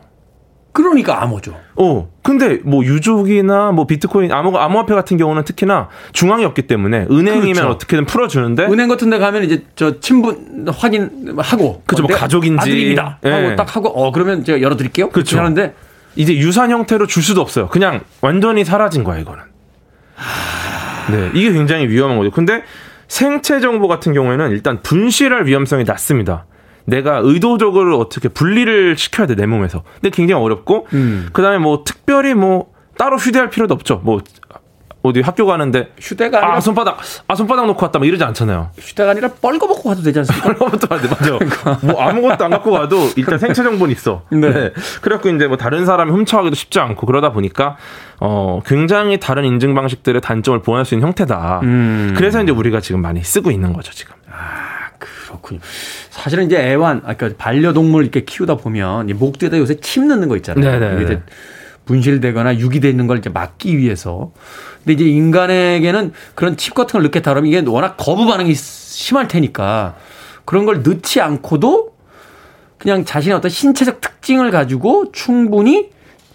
[0.72, 1.56] 그러니까 암호죠.
[1.78, 7.54] 어, 근데 뭐 유족이나 뭐 비트코인 암호 암호화폐 같은 경우는 특히나 중앙이 없기 때문에 은행이면
[7.54, 7.70] 그렇죠.
[7.70, 12.60] 어떻게든 풀어 주는데 은행 같은 데 가면 이제 저 친분 확인하고 그죠, 뭐 내가 가족인지.
[12.62, 13.18] 아들입니다.
[13.24, 13.56] 하고 예.
[13.56, 15.10] 딱 하고 어 그러면 제가 열어 드릴게요.
[15.10, 15.40] 그렇죠.
[15.40, 15.74] 하는데
[16.18, 17.68] 이제 유산 형태로 줄 수도 없어요.
[17.68, 19.44] 그냥 완전히 사라진 거야 이거는.
[21.12, 22.32] 네, 이게 굉장히 위험한 거죠.
[22.32, 22.64] 근데
[23.08, 26.46] 생체 정보 같은 경우에는 일단 분실할 위험성이 낮습니다.
[26.86, 29.84] 내가 의도적으로 어떻게 분리를 시켜야 돼 내 몸에서.
[30.02, 31.30] 근데 굉장히 어렵고 음.
[31.34, 34.02] 그다음에 뭐 특별히 뭐 따로 휴대할 필요도 없죠.
[34.04, 34.22] 뭐
[35.04, 38.72] 어디 학교 가는데 휴대가 아니라 아 손바닥 아 손바닥 놓고 왔다 막 이러지 않잖아요.
[38.78, 40.54] 휴대가 아니라 뻘거벗고 가도 되지 않습니까?
[40.56, 41.86] 그것도 맞아, 맞아.
[41.86, 44.24] 뭐 아무것도 안 갖고 가도 일단 생체 정보는 있어.
[44.30, 44.52] 네.
[44.52, 44.74] 네.
[45.02, 47.78] 그래갖고 이제 뭐 다른 사람이 훔쳐가기도 쉽지 않고 그러다 보니까
[48.20, 51.62] 어 굉장히 다른 인증 방식들의 단점을 보완할 수 있는 형태다.
[51.64, 52.14] 음.
[52.18, 54.16] 그래서 이제 우리가 지금 많이 쓰고 있는 거죠 지금.
[55.28, 55.60] 그렇군요.
[56.10, 60.36] 사실은 이제 애완, 아까 그러니까 반려동물 이렇게 키우다 보면 이 목대에다 요새 침 넣는 거
[60.38, 60.80] 있잖아요.
[60.80, 61.22] 네네.
[61.88, 64.32] 분실되거나 유기돼 있는 걸 이제 막기 위해서.
[64.84, 69.96] 근데 이제 인간에게는 그런 칩 같은 걸 넣겠다 그러면 이게 워낙 거부 반응이 심할 테니까
[70.46, 71.96] 그런 걸 넣지 않고도
[72.78, 75.90] 그냥 자신의 어떤 신체적 특징을 가지고 충분히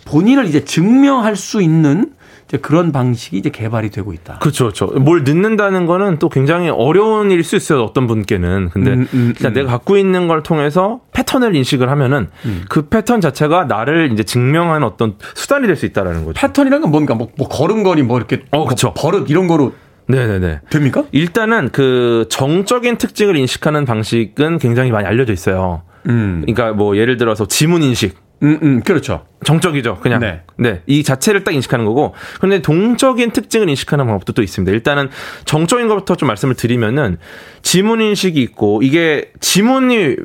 [0.05, 2.13] 본인을 이제 증명할 수 있는
[2.53, 4.39] 이제 그런 방식이 이제 개발이 되고 있다.
[4.41, 4.87] 그렇죠, 그렇죠.
[5.01, 7.83] 뭘 넣는다는 거는 또 굉장히 어려운 일일 수 있어요.
[7.83, 8.69] 어떤 분께는.
[8.69, 9.55] 근데 음, 음, 일단 음.
[9.55, 12.29] 내가 갖고 있는 걸 통해서 패턴을 인식을 하면은
[12.69, 16.39] 그 패턴 자체가 나를 이제 증명하는 어떤 수단이 될 수 있다라는 거죠.
[16.39, 17.15] 패턴이란 건 뭡니까?
[17.15, 18.59] 뭐, 뭐 걸음걸이 뭐 이렇게 어.
[18.59, 19.73] 뭐 버릇 이런 거로
[20.07, 20.61] 네네네.
[20.69, 21.05] 됩니까?
[21.13, 25.83] 일단은 그 정적인 특징을 인식하는 방식은 굉장히 많이 알려져 있어요.
[26.09, 26.43] 음.
[26.45, 28.22] 그러니까 뭐 예를 들어서 지문 인식.
[28.43, 29.27] 음, 음, 그렇죠.
[29.45, 29.99] 정적이죠.
[30.01, 30.21] 그냥.
[30.21, 30.43] 네.
[30.57, 30.83] 네.
[30.87, 32.15] 이 자체를 딱 인식하는 거고.
[32.37, 34.73] 그런데 동적인 특징을 인식하는 방법도 또 있습니다.
[34.73, 35.11] 일단은
[35.45, 37.19] 정적인 것부터 좀 말씀을 드리면은
[37.63, 40.17] 지문 인식이 있고 이게 지문이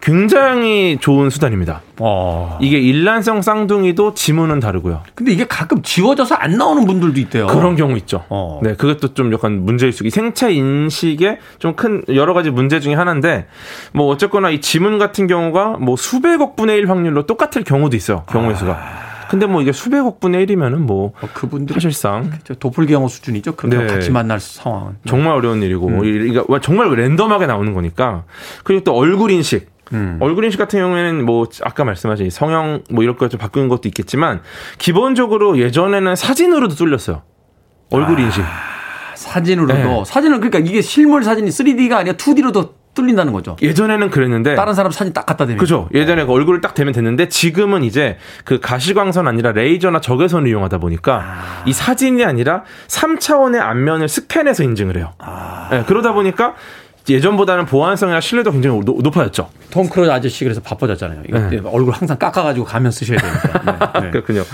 [0.00, 1.82] 굉장히 좋은 수단입니다.
[1.98, 2.58] 어.
[2.60, 5.02] 이게 일란성 쌍둥이도 지문은 다르고요.
[5.14, 7.46] 근데 이게 가끔 지워져서 안 나오는 분들도 있대요.
[7.48, 8.24] 그런 경우 있죠.
[8.28, 8.60] 어.
[8.62, 10.06] 네, 그것도 좀 약간 문제일 수.
[10.06, 13.46] 이 생체 인식에 좀큰 여러 가지 문제 중에 하나인데,
[13.92, 18.24] 뭐 어쨌거나 이 지문 같은 경우가 뭐 수백억 분의 일 확률로 똑같을 경우도 있어요.
[18.28, 18.78] 경우의 수가.
[19.28, 23.56] 근데 뭐 이게 수백억 분의 일이면은 뭐 어, 그분들이 사실상 저 도플경어 수준이죠.
[23.56, 23.86] 그렇게 네.
[23.86, 24.94] 같이 만날 상황은.
[25.06, 28.24] 정말 어려운 일이고, 이게 정말 랜덤하게 나오는 거니까.
[28.64, 29.77] 그리고 또 얼굴 인식.
[29.92, 30.18] 음.
[30.20, 34.42] 얼굴 인식 같은 경우에는 뭐 아까 말씀하신 이 성형 뭐 이런 거좀 바꾸는 것도 있겠지만
[34.78, 37.22] 기본적으로 예전에는 사진으로도 뚫렸어요.
[37.90, 38.42] 얼굴 인식.
[39.14, 40.02] 사진으로도 네.
[40.06, 43.56] 사진은 그러니까 이게 실물 사진이 3D가 아니라 2D로도 뚫린다는 거죠.
[43.62, 45.58] 예전에는 그랬는데 다른 사람 사진 딱 갖다 대면.
[45.58, 45.88] 그죠.
[45.94, 51.62] 예전에 그 얼굴을 딱 대면 됐는데 지금은 이제 그 가시광선 아니라 레이저나 적외선을 이용하다 보니까
[51.64, 55.12] 이 사진이 아니라 3차원의 안면을 스캔해서 인증을 해요.
[55.70, 56.54] 네, 그러다 보니까
[57.14, 59.50] 예전보다는 보안성이나 신뢰도 굉장히 노- 높아졌죠.
[59.70, 61.22] 톰 크루즈 아저씨 그래서 바빠졌잖아요.
[61.28, 61.60] 이거 네.
[61.64, 63.92] 얼굴 항상 깎아가지고 가면 쓰셔야 되니까.
[63.92, 64.10] 네, 네.
[64.12, 64.44] 그렇군요.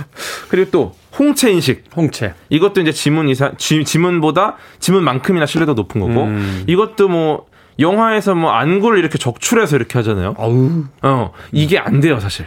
[0.48, 1.84] 그리고 또 홍채 인식.
[1.96, 2.34] 홍채.
[2.50, 6.64] 이것도 이제 지문 이상 지, 지문보다 지문만큼이나 신뢰도 높은 거고 음.
[6.66, 7.46] 이것도 뭐
[7.78, 10.34] 영화에서 뭐 안구를 이렇게 적출해서 이렇게 하잖아요.
[10.38, 12.46] 아우 어 이게 안 돼요 사실.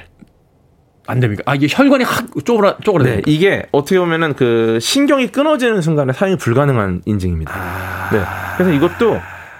[1.09, 1.43] 안 됩니까?
[1.45, 3.21] 아 이게 혈관이 확 쪼그라 네, 쪼그라요.
[3.27, 8.09] 이게 어떻게 보면은 그 신경이 끊어지는 순간에 사용이 불가능한 인증입니다.
[8.11, 8.21] 네.
[8.57, 9.17] 그래서 이것도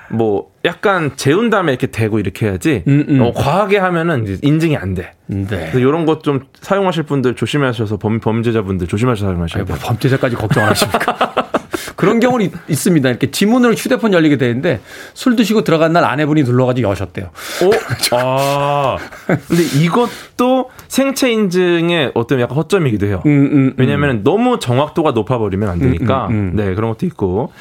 [0.10, 3.22] 뭐 약간 재운 다음에 이렇게 대고 이렇게 해야지 음, 음.
[3.22, 5.14] 어, 과하게 하면은 이제 인증이 안 돼.
[5.28, 5.46] 네.
[5.46, 9.86] 그래서 이런 것 좀 사용하실 분들 조심하셔서 범, 범죄자분들 조심하셔서 사용하셔야 아니, 뭐 돼요.
[9.88, 11.34] 범죄자까지 걱정 안 하십니까?
[11.96, 13.10] 그런 경우는 있, 있습니다.
[13.10, 14.82] 이렇게 지문으로 휴대폰 열리게 되는데
[15.14, 17.26] 술 드시고 들어간 날 아내분이 눌러가지고 여셨대요.
[17.28, 17.70] 어?
[18.18, 18.98] 아.
[19.26, 23.24] 근데 이것도 생체 인증의 어떤 약간 허점이기도 해요.
[23.26, 23.74] 음, 음, 음.
[23.78, 26.28] 왜냐하면 너무 정확도가 높아버리면 안 되니까.
[26.30, 26.52] 음.
[26.56, 27.52] 네, 그런 것도 있고.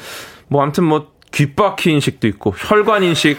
[0.49, 3.37] 뭐 아무튼 뭐 귓바퀴 인식도 있고 혈관 인식,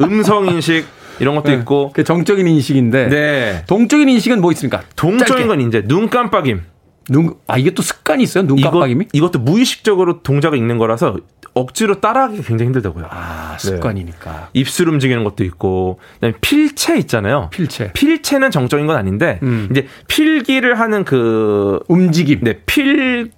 [0.00, 0.86] 음성 인식
[1.20, 1.92] 이런 것도 있고.
[1.94, 3.64] 그 정적인 인식인데 네.
[3.66, 4.82] 동적인 인식은 뭐 있습니까?
[4.96, 5.46] 동적인 짧게.
[5.46, 6.62] 건 이제 눈 깜빡임.
[7.10, 8.46] 눈, 아 이게 또 습관이 있어요?
[8.46, 9.06] 눈 깜빡임이?
[9.12, 11.16] 이것, 이것도 무의식적으로 동작이 있는 거라서
[11.52, 13.06] 억지로 따라하기 굉장히 힘들다고요.
[13.10, 13.58] 아 네.
[13.58, 14.50] 습관이니까.
[14.52, 17.50] 입술 움직이는 것도 있고, 그다음에 필체 있잖아요.
[17.50, 17.92] 필체.
[17.92, 19.68] 필체는 정적인 건 아닌데 음.
[19.70, 22.40] 이제 필기를 하는 그 움직임.
[22.42, 23.32] 네, 필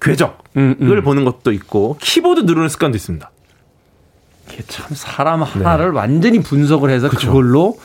[0.00, 1.02] 궤적을 음, 음.
[1.02, 3.30] 보는 것도 있고 키보드 누르는 습관도 있습니다.
[4.48, 7.16] 이게 참 사람 하나를 완전히 분석을 해서 네.
[7.16, 7.28] 그쵸.
[7.28, 7.78] 그걸로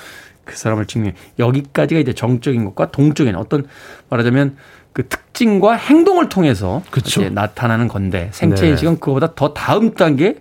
[0.45, 1.13] 그 사람을 증명.
[1.37, 3.67] 여기까지가 이제 정적인 것과 동적인 어떤
[4.09, 4.57] 말하자면
[4.93, 7.21] 그 특징과 행동을 통해서 그쵸.
[7.21, 8.69] 이제 나타나는 건데 생체 네.
[8.69, 10.35] 인식은 그거보다 더 다음 단계에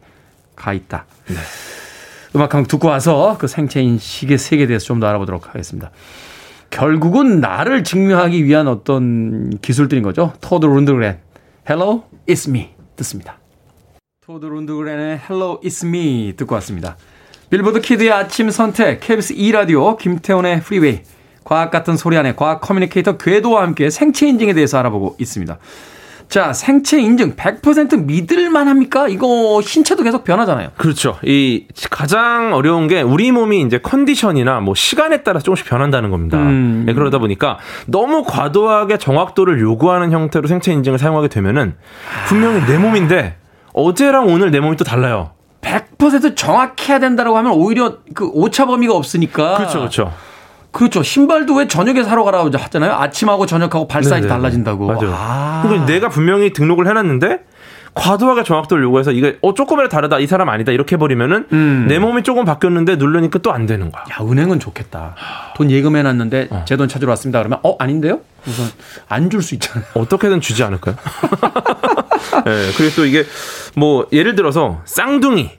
[0.57, 1.05] 가 있다.
[2.35, 5.91] 음악 한곡 듣고 와서 그 생체 인식의 세계에 대해서 좀 더 알아보도록 하겠습니다.
[6.71, 10.33] 결국은 나를 증명하기 위한 어떤 기술들인 거죠.
[10.41, 11.19] 토드 룬드그렌,
[11.69, 13.38] Hello, it's me 듣습니다.
[14.29, 16.99] 토드 룬드그렌의 Hello, it's me 듣고 왔습니다.
[17.49, 21.01] 빌보드 키드의 아침 선택, KBS 2라디오, 김태훈의 프리웨이,
[21.45, 25.57] 과학 같은 소리하네 과학 커뮤니케이터 궤도와 함께 생체 인증에 대해서 알아보고 있습니다.
[26.29, 29.09] 자, 생체 인증 100% 믿을만 합니까?
[29.09, 30.73] 이거 신체도 계속 변하잖아요.
[30.77, 31.19] 그렇죠.
[31.25, 36.37] 이 가장 어려운 게 우리 몸이 이제 컨디션이나 뭐 시간에 따라 조금씩 변한다는 겁니다.
[36.37, 36.83] 음.
[36.85, 41.77] 네, 그러다 보니까 너무 과도하게 정확도를 요구하는 형태로 생체 인증을 사용하게 되면은
[42.27, 43.37] 분명히 내 몸인데
[43.83, 45.31] 어제랑 오늘 내 몸이 또 달라요.
[45.61, 49.57] 100% 정확해야 된다라고 하면 오히려 그 오차 범위가 없으니까.
[49.57, 50.13] 그렇죠, 그렇죠.
[50.71, 51.03] 그렇죠.
[51.03, 52.93] 신발도 왜 저녁에 사러 가라고 하잖아요.
[52.93, 54.29] 아침하고 저녁하고 발 사이즈.
[54.29, 54.87] 달라진다고.
[54.87, 55.13] 맞아요.
[55.15, 55.61] 아.
[55.65, 57.41] 그러니까 내가 분명히 등록을 해놨는데
[57.95, 61.87] 과도하게 정확도를 요구해서 이게 어 조금이라도 다르다 이 사람 아니다 이렇게 해버리면은 음.
[61.89, 64.03] 내 몸이 조금 바뀌었는데 누르니까 또 안 되는 거야.
[64.13, 65.15] 야, 은행은 좋겠다.
[65.57, 67.41] 돈 예금해놨는데 제돈 찾으러 왔습니다.
[67.41, 68.21] 그러면 어 아닌데요?
[68.47, 68.67] 우선
[69.09, 69.85] 안 줄 수 있잖아요.
[69.95, 70.95] 어떻게든 주지 않을까요?
[72.47, 73.25] 예, 그리고 또 이게
[73.77, 75.51] 뭐 예를 들어서 쌍둥이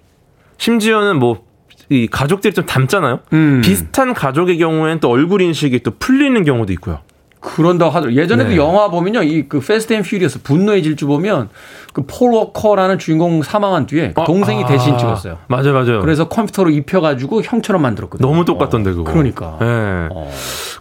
[0.57, 1.49] 심지어는 뭐
[1.91, 3.19] 이 가족들이 좀 닮잖아요.
[3.33, 3.61] 음.
[3.63, 6.99] 비슷한 가족의 경우에는 또 얼굴 인식이 또 풀리는 경우도 있고요.
[7.39, 8.21] 그런다고 하더라고요.
[8.21, 8.57] 예전에도 네.
[8.57, 9.23] 영화 보면요.
[9.23, 11.49] 이 그 Fast and Furious 분노의 질주 보면
[11.93, 15.39] 그 폴 워커라는 주인공 사망한 뒤에 그 동생이 아, 대신 찍었어요.
[15.47, 16.01] 맞아요, 맞아요.
[16.01, 18.27] 그래서 컴퓨터로 입혀가지고 형처럼 만들었거든요.
[18.29, 19.11] 너무 똑같던데 그거.
[19.11, 19.57] 그러니까.
[19.61, 19.65] 예.
[20.11, 20.31] 어.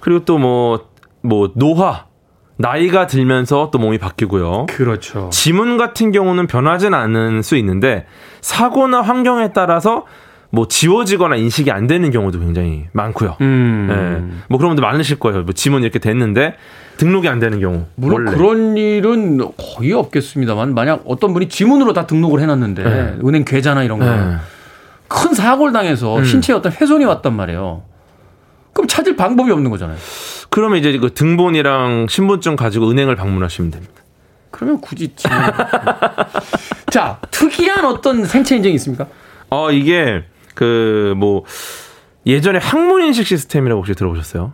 [0.03, 0.81] 그리고 또 뭐
[1.23, 2.05] 뭐 노화
[2.59, 4.67] 나이가 들면서 또 몸이 바뀌고요.
[4.69, 5.31] 그렇죠.
[5.33, 8.07] 지문 같은 경우는 변하진 않을 수 있는데
[8.41, 10.05] 사고나 환경에 따라서
[10.51, 13.37] 뭐 지워지거나 인식이 안 되는 경우도 굉장히 많고요.
[13.43, 13.89] 음.
[13.91, 14.43] 예.
[14.49, 15.43] 뭐 그런 분들 많으실 거예요.
[15.43, 16.55] 뭐 지문 이렇게 됐는데
[16.97, 17.85] 등록이 안 되는 경우.
[17.95, 18.37] 물론 원래.
[18.37, 23.19] 그런 일은 거의 없겠습니다만 만약 어떤 분이 지문으로 다 등록을 해놨는데 네.
[23.25, 24.37] 은행 계좌나 이런 거 예.
[25.07, 26.25] 큰 사고를 당해서 음.
[26.25, 27.83] 신체에 어떤 훼손이 왔단 말이에요.
[28.79, 29.99] 그럼 찾을 방법이 없는 거잖아요.
[30.51, 33.95] 그러면 이제 그 등본이랑 신분증 가지고 은행을 방문하시면 됩니다.
[34.53, 35.13] 그러면 굳이.
[36.93, 39.09] 자, 특이한 어떤 생체 인증이 있습니까?
[39.51, 40.25] 어 이게
[40.55, 41.43] 그 뭐
[42.27, 44.53] 예전에 항문 인식 시스템이라고 혹시 들어보셨어요?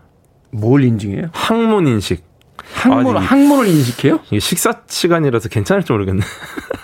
[0.53, 1.27] 뭘 인증해요?
[1.33, 2.25] 항문 인식.
[2.73, 3.27] 항문, 아니.
[3.27, 4.21] 항문을 인식해요?
[4.31, 6.23] 이게 식사 시간이라서 괜찮을지 모르겠네.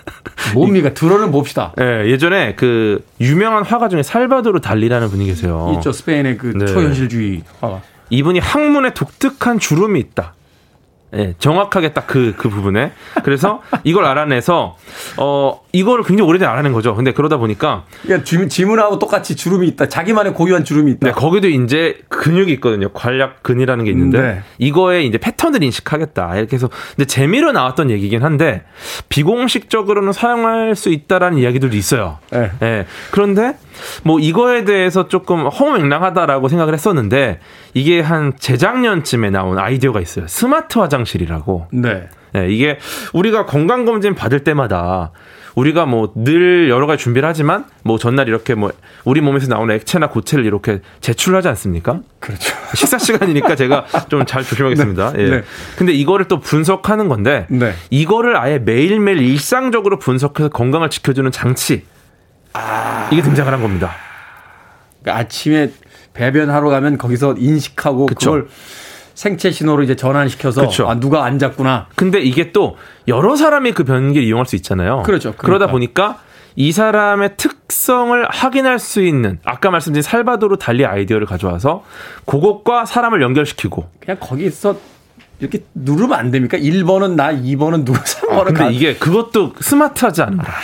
[0.54, 0.92] 뭡니까?
[0.94, 1.72] 들어는 봅시다.
[1.80, 5.72] 예, 예전에 그 유명한 화가 중에 살바도르 달리라는 분이 계세요.
[5.76, 5.92] 있죠.
[5.92, 6.66] 스페인의 그 네.
[6.66, 7.82] 초현실주의 화가.
[8.10, 10.34] 이분이 항문에 독특한 주름이 있다.
[11.14, 12.92] 예, 정확하게 딱 그, 그 부분에.
[13.24, 14.76] 그래서 이걸 알아내서,
[15.16, 16.94] 어, 이거를 굉장히 오래전에 알아낸 거죠.
[16.94, 19.88] 근데 그러다 보니까, 그러니까 지문, 지문 하고 똑같이 주름이 있다.
[19.88, 21.06] 자기만의 고유한 주름이 있다.
[21.06, 22.90] 네, 거기도 이제 근육이 있거든요.
[22.90, 24.42] 관략근이라는 게 있는데, 네.
[24.58, 26.36] 이거에 이제 패턴을 인식하겠다.
[26.36, 28.62] 이렇게 해서, 근데 재미로 나왔던 얘기긴 한데,
[29.08, 32.18] 비공식적으로는 사용할 수 있다라는 이야기들도 있어요.
[32.30, 32.50] 네.
[32.62, 32.86] 예.
[33.10, 33.56] 그런데
[34.02, 37.40] 뭐 이거에 대해서 조금 허무맹랑하다라고 생각을 했었는데
[37.74, 40.26] 이게 한 재작년쯤에 나온 아이디어가 있어요.
[40.28, 41.68] 스마트 화장실이라고.
[41.72, 42.08] 네.
[42.36, 42.78] 예, 이게
[43.12, 45.10] 우리가 건강 검진 받을 때마다
[45.56, 48.70] 우리가 뭐 늘 여러 가지 준비를 하지만 뭐 전날 이렇게 뭐
[49.04, 52.00] 우리 몸에서 나오는 액체나 고체를 이렇게 제출하지 않습니까?
[52.20, 52.54] 그렇죠.
[52.76, 55.14] 식사 시간이니까 제가 좀 잘 조심하겠습니다.
[55.18, 55.28] 예.
[55.30, 55.42] 네.
[55.76, 57.72] 근데 이거를 또 분석하는 건데 네.
[57.90, 61.82] 이거를 아예 매일매일 일상적으로 분석해서 건강을 지켜주는 장치
[63.12, 63.92] 이게 등장을 한 겁니다.
[65.02, 65.70] 그러니까 아침에
[66.14, 68.30] 배변하러 가면 거기서 인식하고 그 그쵸.
[68.30, 68.48] 걸
[69.14, 70.88] 생체 신호로 이제 전환시켜서 그쵸.
[70.88, 71.88] 아, 누가 앉았구나.
[71.94, 72.76] 근데 이게 또
[73.06, 75.02] 여러 사람이 그 변기를 이용할 수 있잖아요.
[75.02, 75.34] 그렇죠.
[75.36, 75.72] 그러다 그러니까.
[75.72, 76.18] 보니까
[76.56, 81.84] 이 사람의 특성을 확인할 수 있는 아까 말씀드린 살바도르 달리 아이디어를 가져와서
[82.26, 84.76] 그것과 사람을 연결시키고 그냥 거기서
[85.38, 86.58] 이렇게 누르면 안 됩니까?
[86.58, 88.70] 1번은 나, 2번은 누구, 3번은 아, 근데 가.
[88.70, 90.54] 이게 그것도 스마트하지 않은 거야.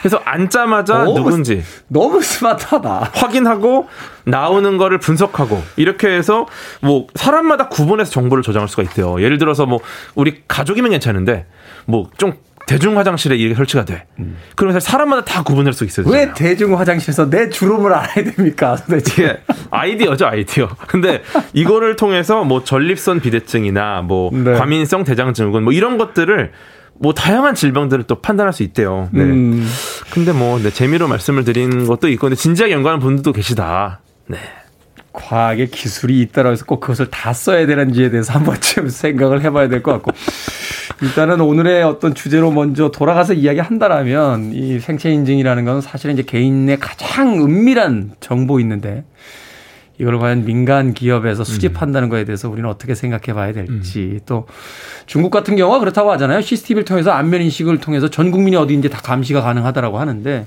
[0.00, 3.10] 그래서 앉자마자 너무 누군지 너무 스마트하다.
[3.14, 3.88] 확인하고
[4.24, 6.46] 나오는 거를 분석하고 이렇게 해서
[6.80, 9.22] 뭐 사람마다 구분해서 정보를 저장할 수가 있대요.
[9.22, 9.80] 예를 들어서 뭐
[10.14, 11.46] 우리 가족이면 괜찮은데
[11.86, 12.32] 뭐좀
[12.66, 14.06] 대중 화장실에 이게 설치가 돼.
[14.54, 16.06] 그러면 사실 사람마다 다 구분할 수 있어요.
[16.08, 18.76] 왜 대중 화장실에서 내 주름을 알아야 됩니까?
[18.86, 19.40] 도대체.
[19.70, 20.68] 아이디어죠, 아이디어.
[20.86, 21.22] 근데
[21.52, 24.52] 이거를 통해서 뭐 전립선 비대증이나 뭐 네.
[24.52, 26.52] 과민성 대장 증후군 뭐 이런 것들을
[27.00, 29.08] 뭐 다양한 질병들을 또 판단할 수 있대요.
[29.12, 29.22] 네.
[29.22, 29.66] 음.
[30.12, 34.00] 근데 뭐 네, 재미로 말씀을 드린 것도 있고 근데 진지하게 연구하는 분들도 계시다.
[34.26, 34.38] 네.
[35.12, 39.82] 과학의 기술이 있다고 해서 꼭 그것을 다 써야 되는지에 대해서 한 번쯤 생각을 해봐야 될
[39.82, 40.12] 것 같고.
[41.02, 46.78] 일단은 오늘의 어떤 주제로 먼저 돌아가서 이야기 한다라면 이 생체 인증이라는 건 사실은 이제 개인의
[46.78, 49.04] 가장 은밀한 정보 있는데
[50.00, 54.46] 이걸 과연 민간 기업에서 수집한다는 거에 대해서 우리는 어떻게 생각해 봐야 될지 또
[55.04, 56.40] 중국 같은 경우가 그렇다고 하잖아요.
[56.40, 60.46] CCTV를 통해서 안면 인식을 통해서 전 국민이 어디인지 다 감시가 가능하다라고 하는데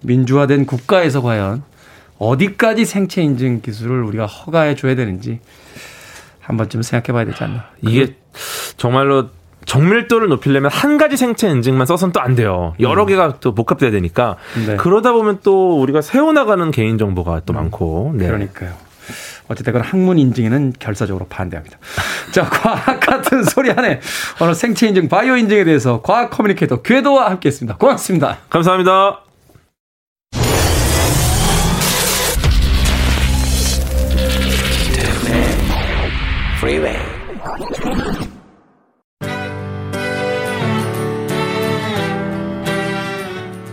[0.00, 1.62] 민주화된 국가에서 과연
[2.16, 5.40] 어디까지 생체 인증 기술을 우리가 허가해 줘야 되는지
[6.40, 7.66] 한 번쯤 생각해 봐야 되지 않나.
[7.82, 8.14] 이게
[8.78, 9.28] 정말로
[9.66, 12.74] 정밀도를 높이려면 한 가지 생체 인증만 써서는 또안 돼요.
[12.80, 14.64] 여러 개가 또 복합돼야 되니까 음.
[14.66, 14.76] 네.
[14.76, 18.12] 그러다 보면 또 우리가 세워나가는 개인 정보가 또 많고.
[18.16, 18.26] 네.
[18.26, 18.72] 그러니까요.
[19.48, 21.78] 어쨌든 학문 인증에는 결사적으로 반대합니다.
[22.30, 24.00] 자, 과학 같은 소리 안에
[24.40, 27.76] 오늘 생체 인증, 바이오 인증에 대해서 과학 커뮤니케이터 궤도와 함께 했습니다.
[27.76, 28.38] 고맙습니다.
[28.48, 29.24] 감사합니다.
[36.60, 37.09] Freeway.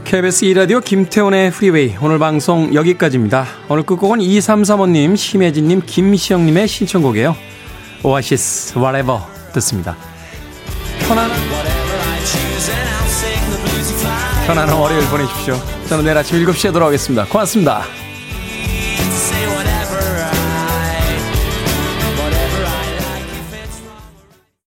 [0.08, 3.46] KBS 2라디오 김태훈의 프리웨이 오늘 방송 여기까지입니다.
[3.68, 7.36] 오늘 끝곡은 2335님, 심혜진님, 김시영님의 신청곡이에요.
[8.04, 9.20] 오아시스 Whatever
[9.56, 9.98] 듣습니다.
[11.00, 11.38] 편안한
[14.46, 15.58] 편안한 월요일 보내십시오.
[15.90, 17.26] 저는 내일 아침 7시에 돌아오겠습니다.
[17.26, 17.84] 고맙습니다.